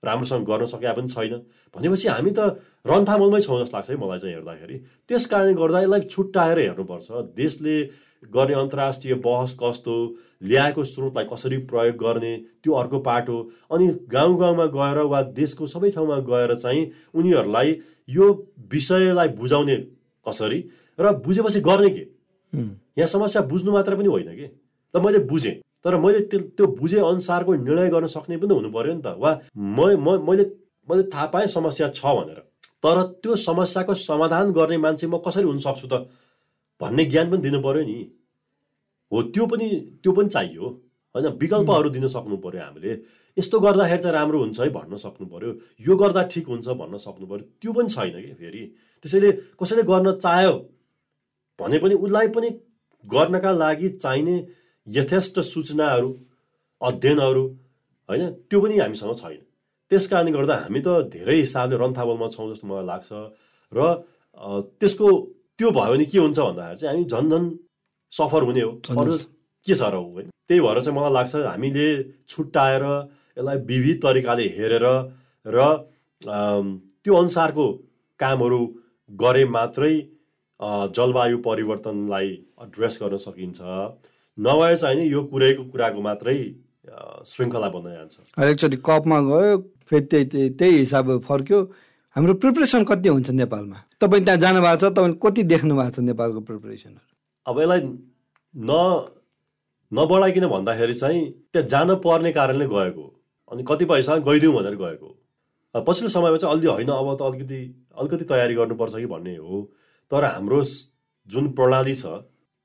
राम्रोसँग 0.03 0.45
गर्न 0.47 0.65
सकेका 0.67 0.93
पनि 0.93 1.09
छैन। 1.09 1.35
भनेपछि 1.75 2.09
हामी 2.09 2.31
त 2.37 2.61
रन्थामलमै 2.87 3.41
छौँ 3.41 3.59
जस्तो 3.63 3.77
लाग्छ 3.77 3.91
है 3.91 3.97
मलाई 3.97 4.19
चाहिँ 4.19 4.35
हेर्दाखेरि। 4.37 4.77
त्यस 5.09 5.27
कारणले 5.33 5.55
गर्दा 5.57 5.81
यसलाई 5.83 6.01
छुट्टाएर 6.13 6.59
हेर्नुपर्छ। 6.59 7.09
देशले 7.33 7.77
गर्ने 8.35 8.55
अन्तर्राष्ट्रिय 8.55 9.15
बहस 9.25 9.57
कस्तो? 9.63 9.95
ल्याएको 10.43 10.85
स्रोतलाई 10.85 11.25
कसरी 11.33 11.57
प्रयोग 11.71 11.97
गर्ने 11.97 12.37
त्यो 12.63 12.73
अर्को 12.75 12.99
पाटो 12.99 13.39
अनि 13.73 13.87
गाउँ 14.13 14.39
गाउँमा 14.39 14.67
गएर 14.77 14.99
वा 15.13 15.23
देशको 15.39 15.67
सबै 15.67 15.91
ठाउँमा 15.91 16.19
गएर 16.29 16.55
चाहिँ 16.59 16.91
उनीहरूलाई 17.15 17.79
यो 18.09 18.33
विषयलाई 18.73 19.29
बुझाउने 19.39 19.77
कसरी 20.27 20.59
र 20.99 21.13
बुझेपछि 21.25 21.61
गर्ने 21.61 21.91
के? 21.91 22.07
यहाँ 22.99 23.07
समस्या 23.09 23.43
बुझ्नु 23.43 23.73
मात्र 23.73 23.97
पनि 23.97 24.09
होइन 24.09 24.35
कि? 24.37 24.47
त 24.95 24.97
मैले 24.97 25.19
बुझेँ 25.31 25.55
तर 25.85 25.97
मैले 25.97 26.21
त्यो 26.31 26.41
त्यो 26.57 26.67
बुझे 26.79 26.99
अनुसारको 26.99 27.55
निर्णय 27.55 27.89
गर्न 27.91 28.07
सक्ने 28.07 28.37
पनि 28.37 28.55
हुनु 28.55 28.71
पऱ्यो 28.71 28.95
नि 28.95 29.03
त। 29.03 29.15
वा 29.19 29.31
म 29.57 29.79
मैले 30.29 30.45
मैले 30.89 31.03
थाहा 31.11 31.27
पाएँ 31.33 31.47
समस्या 31.47 31.89
छ 31.89 32.05
भनेर। 32.07 32.39
तर 32.83 33.03
त्यो 33.23 33.37
समस्याको 33.37 33.95
समाधान 33.95 34.53
गर्ने 34.53 34.77
मान्छे 34.79 35.07
म 35.07 35.19
कसरी 35.27 35.45
हुन 35.45 35.59
सक्छु 35.59 35.87
त? 35.87 36.07
भन्ने 36.81 37.05
ज्ञान 37.05 37.31
पनि 37.31 37.43
दिनु 37.43 37.61
पऱ्यो 37.63 37.83
नि। 37.83 37.97
हो 39.13 39.23
त्यो 39.35 39.45
पनि 39.47 39.67
त्यो 40.03 40.13
पनि 40.13 40.29
चाहियो। 40.29 40.67
होइन? 41.15 41.27
विकल्पहरू 41.41 41.89
दिन 41.97 42.07
सक्नु 42.09 42.37
पऱ्यो 42.45 42.63
हामीले। 42.65 42.93
यस्तो 43.37 43.57
गर्दाखेरि 43.61 44.03
चाहिँ 44.03 44.15
राम्रो 44.17 44.39
हुन्छ 44.43 44.61
है 44.61 44.69
भन्न 44.73 44.97
सक्नु 45.05 45.27
पऱ्यो 45.33 45.51
यो 45.87 45.97
गर्दा 45.97 46.23
ठिक 46.33 46.47
हुन्छ 46.49 46.69
भन्न 46.81 46.97
सक्नु 47.07 47.27
पऱ्यो 47.31 47.45
त्यो 47.61 47.73
पनि 47.73 47.89
छैन 47.89 48.17
कि 48.25 48.33
फेरि? 48.41 48.63
त्यसैले 49.05 49.31
कसैले 49.61 49.83
गर्न 49.93 50.09
चाह्यो 50.25 50.55
भने 51.59 51.79
पनि 51.85 51.95
उसलाई 52.05 52.29
पनि 52.37 52.49
गर्नका 53.05 53.51
लागि 53.53 53.89
चाहिने 54.05 54.37
यथेष्ट 54.87 55.41
सूचनाहरू 55.53 56.09
अध्ययनहरू 56.81 57.45
होइन? 58.09 58.23
त्यो 58.49 58.59
पनि 58.61 58.79
हामीसँग 58.79 59.15
छैन। 59.23 59.41
त्यस 59.91 60.07
कारणले 60.09 60.33
गर्दा 60.33 60.55
हामी 60.65 60.81
त 60.81 60.89
धेरै 61.13 61.37
हिसाबले 61.41 61.77
रन्थावलमा 61.77 62.29
छौँ 62.35 62.47
जस्तो 62.53 62.67
मलाई 62.69 62.87
लाग्छ। 62.91 63.11
र 63.73 63.79
त्यसको 64.81 65.09
त्यो 65.59 65.69
भयो 65.77 65.93
भने 65.93 66.05
के 66.09 66.19
हुन्छ 66.19 66.39
भन्दाखेरि 66.39 66.79
चाहिँ 66.81 66.91
हामी 66.93 67.05
झन् 67.13 67.31
झन् 67.33 67.47
सफर 68.13 68.43
हुने 68.49 68.61
हो। 68.61 68.71
अरू 68.93 69.17
के 69.67 69.75
छ 69.75 69.83
र 69.83 69.95
होइन 69.97 70.29
त्यही 70.49 70.61
भएर 70.61 70.81
चाहिँ 70.81 70.97
मलाई 70.99 71.13
लाग्छ 71.13 71.35
हामीले 71.49 71.87
छुट्टाएर 72.29 72.85
यसलाई 73.37 73.57
विविध 73.69 73.97
तरिकाले 74.03 74.47
हेरेर 74.57 74.87
र 75.47 75.59
त्यो 76.23 77.15
अनुसारको 77.15 77.67
कामहरू 78.21 78.61
गरे 79.11 79.45
मात्रै 79.57 79.95
जलवायु 80.97 81.39
परिवर्तनलाई 81.47 82.29
एड्रेस 82.65 82.99
गर्न 83.03 83.17
सकिन्छ। 83.19 83.61
नभए 84.39 84.75
चाहिँ 84.77 85.07
यो 85.11 85.21
कुरैको 85.33 85.65
कुराको 85.73 86.01
मात्रै 86.03 86.37
श्रृङ्खला 87.31 87.69
बन्दै 87.75 87.93
जान्छ। 87.97 88.15
एकचोटि 88.51 88.77
कपमा 88.87 89.19
गयो 89.31 89.57
फेरि 89.89 90.05
त्यही 90.11 90.49
त्यही 90.59 90.77
हिसाबले 90.79 91.19
फर्क्यो। 91.29 91.59
हाम्रो 92.17 92.35
प्रिपरेसन 92.43 92.85
कति 92.85 93.09
हुन्छ 93.09 93.31
नेपालमा? 93.43 93.79
तपाईँ 94.01 94.25
त्यहाँ 94.25 94.41
जानुभएको 94.45 94.77
छ 94.81 94.93
तपाईँ 94.97 95.15
कति 95.23 95.43
देख्नु 95.53 95.73
भएको 95.77 95.91
छ 95.97 95.99
नेपालको 96.11 96.41
प्रिपरेसनहरू 96.49 97.12
अब 97.47 97.61
यसलाई 97.61 97.81
न 98.55 98.71
नबढाइकन 99.93 100.47
भन्दाखेरि 100.49 100.95
चाहिँ 100.95 101.21
त्यहाँ 101.53 101.69
जान 101.69 101.95
पर्ने 102.05 102.33
कारणले 102.33 102.67
गएको। 102.67 103.05
अनि 103.53 103.63
कतिपयसँग 103.69 104.25
गइदिउँ 104.25 104.55
भनेर 104.55 104.77
गएको। 104.77 105.09
पछिल्लो 105.75 106.09
समयमा 106.09 106.37
चाहिँ 106.37 106.57
अलि 106.57 106.67
होइन 106.67 106.89
अब 106.89 107.17
त 107.17 107.23
अलिकति 107.23 107.61
अलिकति 107.99 108.25
तयारी 108.25 108.55
गर्नुपर्छ 108.55 108.95
कि 108.95 109.07
भन्ने 109.07 109.37
हो। 109.37 109.61
तर 110.11 110.25
हाम्रो 110.25 110.63
जुन 111.29 111.49
प्रणाली 111.53 111.95
छ 111.95 112.05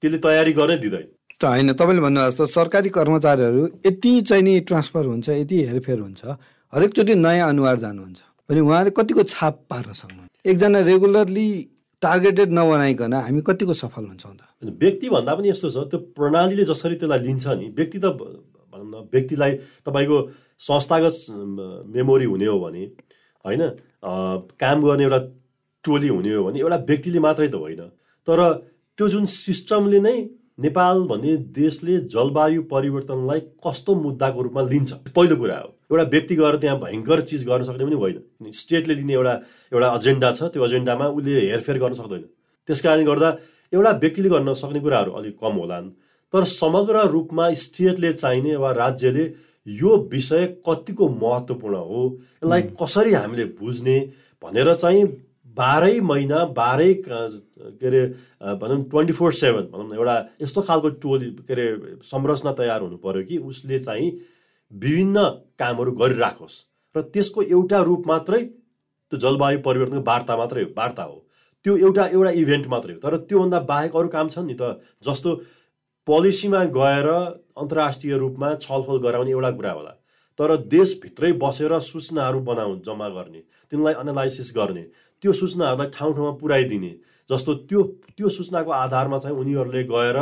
त्यसले 0.03 0.17
तयारी 0.17 0.53
गर्नै 0.53 0.77
दिँदैन। 0.77 1.07
त 1.39 1.43
होइन 1.45 1.73
तपाईँले 1.73 2.01
भन्नुभएको 2.01 2.31
जस्तो 2.31 2.45
सरकारी 2.47 2.89
कर्मचारीहरू 2.89 3.63
यति 3.85 4.11
चाहिँ 4.21 4.43
नि 4.43 4.59
ट्रान्सफर 4.67 5.05
हुन्छ 5.05 5.29
यति 5.29 5.57
हेरफेर 5.65 5.99
हुन्छ। 5.99 6.21
हरेकचोटि 6.73 7.15
नयाँ 7.15 7.49
अनुहार 7.49 7.77
जानुहुन्छ। 7.79 8.19
भने 8.49 8.59
उहाँले 8.59 8.91
कतिको 8.97 9.23
छाप 9.23 9.55
पार्न 9.69 9.91
सक्नुहुन्छ। 9.93 10.31
एकजना 10.47 10.79
रेगुलरली 10.81 11.49
टार्गेटेड 12.01 12.49
नबनाइकन 12.53 13.13
हामी 13.13 13.41
कतिको 13.47 13.73
सफल 13.73 14.05
हुन्छौँ 14.05 14.35
त 14.35 14.41
व्यक्ति 14.83 15.09
भन्दा 15.09 15.35
पनि 15.35 15.49
यस्तो 15.49 15.69
छ 15.69 15.77
त्यो 15.91 15.99
प्रणालीले 16.17 16.63
जसरी 16.71 16.95
त्यसलाई 17.01 17.19
लिन्छ 17.27 17.47
नि 17.47 17.67
व्यक्ति 17.77 17.99
त 17.99 18.05
भनौँ 18.13 18.85
न 18.85 19.07
व्यक्तिलाई 19.13 19.51
तपाईँको 19.85 20.17
संस्थागत 20.59 21.15
मेमोरी 21.95 22.25
हुने 22.25 22.45
हो 22.45 22.59
भने 22.59 22.83
होइन 23.45 23.61
काम 24.61 24.83
गर्ने 24.83 25.03
एउटा 25.03 25.19
टोली 25.83 26.07
हुने 26.07 26.33
हो 26.33 26.43
भने 26.43 26.59
एउटा 26.59 26.77
व्यक्तिले 26.89 27.19
मात्रै 27.19 27.47
त 27.47 27.55
होइन। 27.55 27.81
तर 28.27 28.39
त्यो 28.97 29.07
जुन 29.09 29.25
सिस्टमले 29.25 29.99
नै 29.99 30.17
नेपाल 30.59 31.01
भन्ने 31.09 31.35
देशले 31.53 31.97
जलवायु 32.13 32.61
परिवर्तनलाई 32.71 33.39
कस्तो 33.65 33.95
मुद्दाको 33.95 34.41
रूपमा 34.41 34.61
लिन्छ 34.69 34.93
पहिलो 35.15 35.35
कुरा 35.37 35.57
हो। 35.57 35.69
एउटा 35.89 36.03
व्यक्ति 36.03 36.35
गएर 36.35 36.55
त्यहाँ 36.61 36.79
भयङ्कर 36.79 37.21
चिज 37.29 37.45
गर्न 37.47 37.63
सक्ने 37.63 37.85
पनि 37.85 37.95
होइन। 37.95 38.51
स्टेटले 38.51 38.93
लिने 38.95 39.13
एउटा 39.13 39.33
एउटा 39.73 39.87
एजेन्डा 39.95 40.31
छ 40.31 40.51
त्यो 40.53 40.65
एजेन्डामा 40.65 41.05
उसले 41.17 41.39
हेरफेर 41.47 41.77
गर्न 41.79 41.93
सक्दैन। 41.99 42.23
त्यस 42.69 42.81
कारणले 42.81 43.05
गर्दा 43.05 43.29
एउटा 43.73 43.91
व्यक्तिले 44.03 44.29
गर्न 44.29 44.53
सक्ने 44.53 44.79
कुराहरू 44.79 45.11
अलिक 45.11 45.35
कम 45.41 45.53
होलान्। 45.63 45.89
तर 46.33 46.43
समग्र 46.43 47.07
रूपमा 47.07 47.45
स्टेटले 47.55 48.11
चाहिने 48.13 48.55
वा 48.55 48.71
राज्यले 48.73 49.25
यो 49.67 49.91
विषय 50.11 50.45
कतिको 50.67 51.07
महत्त्वपूर्ण 51.07 51.75
हो 51.87 52.01
यसलाई 52.43 52.61
कसरी 52.81 53.13
हामीले 53.13 53.45
बुझ्ने 53.59 53.97
भनेर 54.43 54.73
चाहिँ 54.73 55.03
बाह्रै 55.57 55.99
महिना 55.99 56.43
बाह्रै 56.53 56.93
के 57.03 57.87
अरे 57.87 58.01
भनौँ 58.61 58.83
ट्वेन्टी 58.91 59.13
फोर 59.13 59.33
सेभेन 59.33 59.65
भनौँ 59.71 59.87
न 59.87 59.95
एउटा 59.95 60.15
यस्तो 60.41 60.61
खालको 60.61 60.89
टोली 61.03 61.29
के 61.47 61.53
अरे 61.53 61.65
संरचना 62.05 62.51
तयार 62.59 62.81
हुनु 62.81 62.97
पऱ्यो 63.03 63.23
कि 63.23 63.37
उसले 63.49 63.79
चाहिँ 63.79 64.11
विभिन्न 64.71 65.23
कामहरू 65.59 65.91
गरिराखोस्। 65.91 66.55
र 66.95 67.01
त्यसको 67.13 67.41
एउटा 67.41 67.79
रूप 67.81 68.07
मात्रै 68.07 68.41
त्यो 68.43 69.17
जलवायु 69.19 69.59
परिवर्तनको 69.65 70.03
वार्ता 70.03 70.37
मात्रै 70.37 70.63
हो 70.63 70.69
वार्ता 70.77 71.03
हो। 71.03 71.17
त्यो 71.65 71.77
एउटा 71.77 72.05
एउटा 72.07 72.31
इभेन्ट 72.41 72.67
मात्रै 72.67 72.93
हो। 72.93 72.99
तर 72.99 73.17
त्योभन्दा 73.27 73.59
बाहेक 73.71 73.95
अरू 73.95 74.07
काम 74.07 74.27
छन् 74.29 74.47
नि 74.47 74.55
त 74.59 74.81
जस्तो 75.03 75.29
पोलिसीमा 76.07 76.63
गएर 76.71 77.07
अन्तर्राष्ट्रिय 77.57 78.17
रूपमा 78.17 78.49
छलफल 78.55 78.97
गराउने 79.05 79.31
एउटा 79.31 79.51
कुरा 79.51 79.71
होला। 79.71 79.93
तर 80.39 80.49
देशभित्रै 80.67 81.31
बसेर 81.41 81.79
सूचनाहरू 81.81 82.39
बनाउ 82.39 82.75
जम्मा 82.85 83.09
गर्ने 83.09 83.41
तिनलाई 83.71 83.93
एनालाइसिस 84.01 84.49
गर्ने। 84.55 84.83
त्यो 85.23 85.31
सूचनाहरूलाई 85.33 85.89
ठाउँ 85.95 86.13
ठाउँमा 86.15 86.33
पुर्याइदिने 86.41 86.91
जस्तो 87.29 87.51
त्यो 87.69 87.81
त्यो 88.17 88.27
सूचनाको 88.29 88.71
आधारमा 88.71 89.17
चाहिँ 89.19 89.37
उनीहरूले 89.37 89.83
गएर 89.83 90.17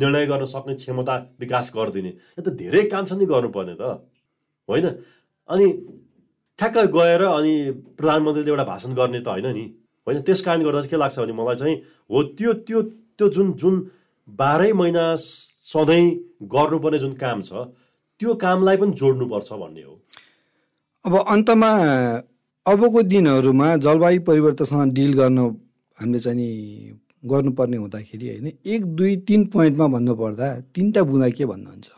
निर्णय 0.00 0.24
गर्न 0.26 0.44
सक्ने 0.44 0.74
क्षमता 0.74 1.14
विकास 1.40 1.72
गरिदिने। 1.76 2.10
यो 2.38 2.42
त 2.42 2.48
धेरै 2.54 2.82
काम 2.92 3.04
छ 3.06 3.12
नि 3.18 3.26
गर्नुपर्ने 3.26 3.74
त। 3.74 3.82
होइन? 4.68 4.86
अनि 5.48 5.66
ठ्याक्क 6.58 6.78
गएर 6.94 7.22
अनि 7.24 7.54
प्रधानमन्त्रीले 7.98 8.50
एउटा 8.50 8.64
भाषण 8.64 8.90
गर्ने 8.94 9.20
त 9.20 9.28
होइन 9.28 9.48
नि। 9.50 9.64
होइन? 10.06 10.20
त्यस 10.22 10.40
कारणले 10.46 10.64
गर्दा 10.64 10.80
चाहिँ 10.80 10.90
के 10.90 10.96
लाग्छ 10.96 11.18
भने 11.18 11.32
मलाई 11.34 11.56
चाहिँ 11.58 11.76
हो 12.10 12.22
त्यो 12.38 12.52
त्यो 12.66 12.80
त्यो 13.18 13.28
जुन 13.34 13.52
जुन 13.58 13.74
बाह्रै 14.28 14.72
महिना 14.72 15.04
सधैँ 15.18 16.06
गर्नुपर्ने 16.54 16.98
जुन 16.98 17.12
काम 17.18 17.42
छ 17.42 17.52
त्यो 18.20 18.34
कामलाई 18.38 18.76
पनि 18.78 18.92
जोड्नुपर्छ 18.94 19.52
भन्ने 19.52 19.82
हो। 19.82 19.94
अब 21.04 21.14
अन्तमा 21.34 21.70
अबको 22.66 23.00
दिनहरूमा 23.02 23.66
जलवायु 23.76 24.20
परिवर्तनसँग 24.24 24.92
डिल 24.96 25.12
गर्न 25.14 25.38
हामीले 25.98 26.20
चाहिँ 26.20 26.36
नि 26.36 26.48
गर्नुपर्ने 27.28 27.76
हुँदाखेरि 27.76 28.28
होइन 28.28 28.46
एक 28.64 28.84
दुई 28.96 29.16
तिन 29.28 29.44
पोइन्टमा 29.52 29.86
भन्नुपर्दा 29.94 30.48
तिनवटा 30.72 31.02
बुँदा 31.04 31.28
के 31.36 31.44
भन्नुहुन्छ? 31.44 31.88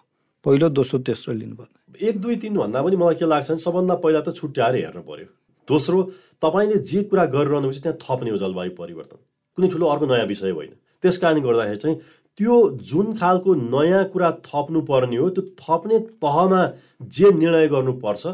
पहिलो 0.45 0.69
दोस्रो 0.69 0.99
तेस्रो 1.07 1.35
लिनुपर्ने। 1.35 2.09
एक 2.09 2.19
दुई 2.19 2.37
तिन 2.43 2.57
भन्दा 2.59 2.83
पनि 2.83 2.97
मलाई 2.99 3.15
के 3.15 3.27
लाग्छ 3.31 3.51
भने 3.51 3.63
सबभन्दा 3.63 3.95
पहिला 4.03 4.21
त 4.27 4.35
छुट्याएर 4.35 4.75
हेर्नु 4.75 5.03
पर्यो। 5.07 5.27
दोस्रो 5.69 6.03
तपाईँले 6.43 6.79
जे 6.83 7.03
कुरा 7.15 7.25
गरिरहनु 7.31 7.71
चाहिँ 7.71 7.83
त्यहाँ 7.87 7.99
थप्ने 8.03 8.31
हो 8.35 8.39
जलवायु 8.43 8.71
परिवर्तन। 8.75 9.19
कुनै 9.59 9.69
ठुलो 9.71 9.87
अर्को 9.87 10.07
नयाँ 10.11 10.27
विषय 10.27 10.51
होइन। 10.51 10.75
त्यस 10.99 11.19
कारणले 11.23 11.47
गर्दाखेरि 11.47 11.79
चाहिँ 11.79 11.97
त्यो 12.39 12.55
जुन 12.83 13.15
खालको 13.15 13.55
नयाँ 13.55 14.05
कुरा 14.11 14.31
थप्नु 14.51 14.81
पर्ने 14.91 15.17
हो 15.17 15.31
त्यो 15.31 15.43
थप्ने 15.63 15.99
तहमा 16.19 16.61
जे 17.07 17.31
निर्णय 17.39 17.69
गर्नुपर्छ 17.71 18.27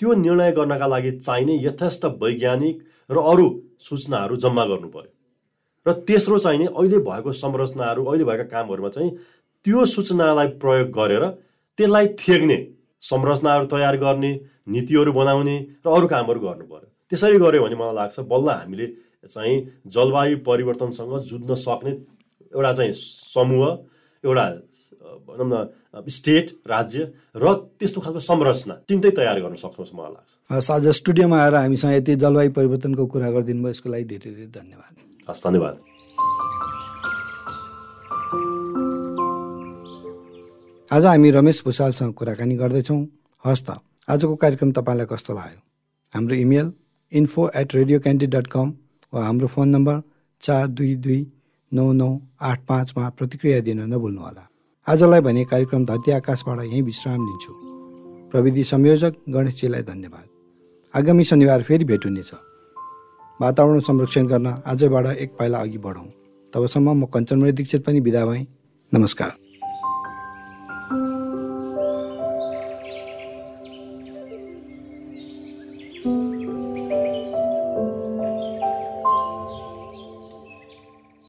त्यो 0.00 0.14
निर्णय 0.16 0.52
गर्नका 0.52 0.86
लागि 0.86 1.10
चाहिने 1.18 1.56
यथेष्ट 1.62 2.04
वैज्ञानिक 2.20 2.82
र 3.10 3.22
अरू 3.24 3.46
सूचनाहरू 3.80 4.36
जम्मा 4.38 4.64
गर्नु 4.66 4.88
पर्यो 4.90 5.12
र 5.86 5.92
तेस्रो 6.04 6.38
चाहिने 6.38 6.66
अहिले 6.66 6.98
भएको 7.00 7.32
संरचनाहरू 7.34 8.04
अहिले 8.04 8.24
भएका 8.24 8.44
कामहरूमा 8.50 8.88
चाहिँ 8.90 9.10
त्यो 9.66 9.84
सूचनालाई 9.88 10.48
प्रयोग 10.62 10.90
गरेर 10.92 11.24
त्यसलाई 11.78 12.06
थेग्ने 12.18 12.58
संरचनाहरू 13.02 13.66
तयार 13.68 13.96
गर्ने 13.98 14.32
नीतिहरू 14.68 15.12
बनाउने 15.12 15.56
र 15.80 15.88
अरू 15.92 16.06
कामहरू 16.08 16.40
गर्नु 16.40 16.66
पर्यो 16.66 16.88
त्यसरी 17.12 17.38
गऱ्यो 17.38 17.62
भने 17.62 17.76
मलाई 17.76 17.94
लाग्छ 17.94 18.26
बल्ल 18.28 18.48
हामीले 18.52 18.86
चाहिँ 19.30 19.56
जलवायु 19.88 20.38
परिवर्तनसँग 20.44 21.18
जुझ्न 21.24 21.54
सक्ने 21.56 21.92
एउटा 22.52 22.72
चाहिँ 22.74 22.92
समूह 22.94 23.66
एउटा 24.24 24.46
भनौँ 25.26 25.48
न 25.50 25.54
स्टेट 26.08 26.46
राज्य 26.66 27.00
र 27.36 27.44
त्यस्तो 27.78 28.00
खालको 28.00 28.20
संरचना 28.20 28.74
तिनटै 28.88 29.10
तयार 29.18 29.40
गर्न 29.42 29.56
सक्छौँ 29.58 29.86
मलाई 29.98 30.12
लाग्छ। 30.14 30.70
आज 30.70 30.86
स्टुडियोमा 31.00 31.36
आएर 31.42 31.54
हामीसँग 31.54 31.92
यति 31.92 32.14
जलवायु 32.22 32.50
परिवर्तनको 32.58 33.06
कुरा 33.06 33.30
गरिदिनु 33.34 33.62
भयो 33.62 33.70
यसको 33.70 33.88
लागि 33.90 34.04
धेरै 34.04 34.30
धेरै 34.30 34.48
धन्यवाद। 34.54 34.92
हस् 35.28 35.44
धन्यवाद। 35.46 35.74
आज 40.90 41.04
हामी 41.06 41.30
रमेश 41.30 41.62
भूषालसँग 41.66 42.12
कुराकानी 42.14 42.54
गर्दैछौँ। 42.56 43.00
हस् 43.44 43.64
त 43.66 43.82
आजको 44.08 44.34
कार्यक्रम 44.38 44.70
तपाईँलाई 44.72 45.06
कस्तो 45.10 45.34
लाग्यो? 45.34 45.60
हाम्रो 46.14 46.34
email 46.34 46.66
info 47.12 47.42
at 47.54 47.74
radio 47.74 47.98
candy 48.00 48.26
dot 48.26 48.46
com 48.46 48.66
वा 49.12 49.24
हाम्रो 49.26 49.46
फोन 49.50 49.68
नम्बर 49.68 50.02
चार 50.42 50.66
दुई 50.68 50.94
दुई 51.02 51.20
नौ 51.72 51.92
नौ 51.92 52.10
आठ 52.40 52.58
पाँचमा 52.68 53.08
प्रतिक्रिया 53.18 53.60
दिन 53.66 53.80
नभुल्नुहोला। 53.92 54.44
आजलाई 54.88 55.20
भने 55.20 55.44
कार्यक्रम 55.44 55.84
धरती 55.84 56.10
आकाशबाट 56.10 56.60
यहीँ 56.60 56.82
विश्राम 56.82 57.14
लिन्छु। 57.14 57.52
प्रविधि 58.30 58.64
संयोजक 58.64 59.14
गणेशजीलाई 59.28 59.82
धन्यवाद। 59.82 60.24
आगामी 60.94 61.24
शनिबार 61.24 61.62
फेरि 61.62 61.84
भेट 61.84 62.04
हुनेछ। 62.04 62.30
वातावरण 63.40 63.78
संरक्षण 63.78 64.26
गर्न 64.26 64.46
आजबाट 64.66 65.06
एक 65.06 65.36
पाइला 65.38 65.58
अघि 65.58 65.78
बढौँ। 65.78 66.06
तबसम्म 66.54 66.92
म 66.92 67.06
कञ्चनमणि 67.06 67.52
दीक्षित 67.52 67.84
पनि 67.84 68.00
बिदा 68.00 68.26
भएँ। 68.26 68.46
नमस्कार। 68.94 69.45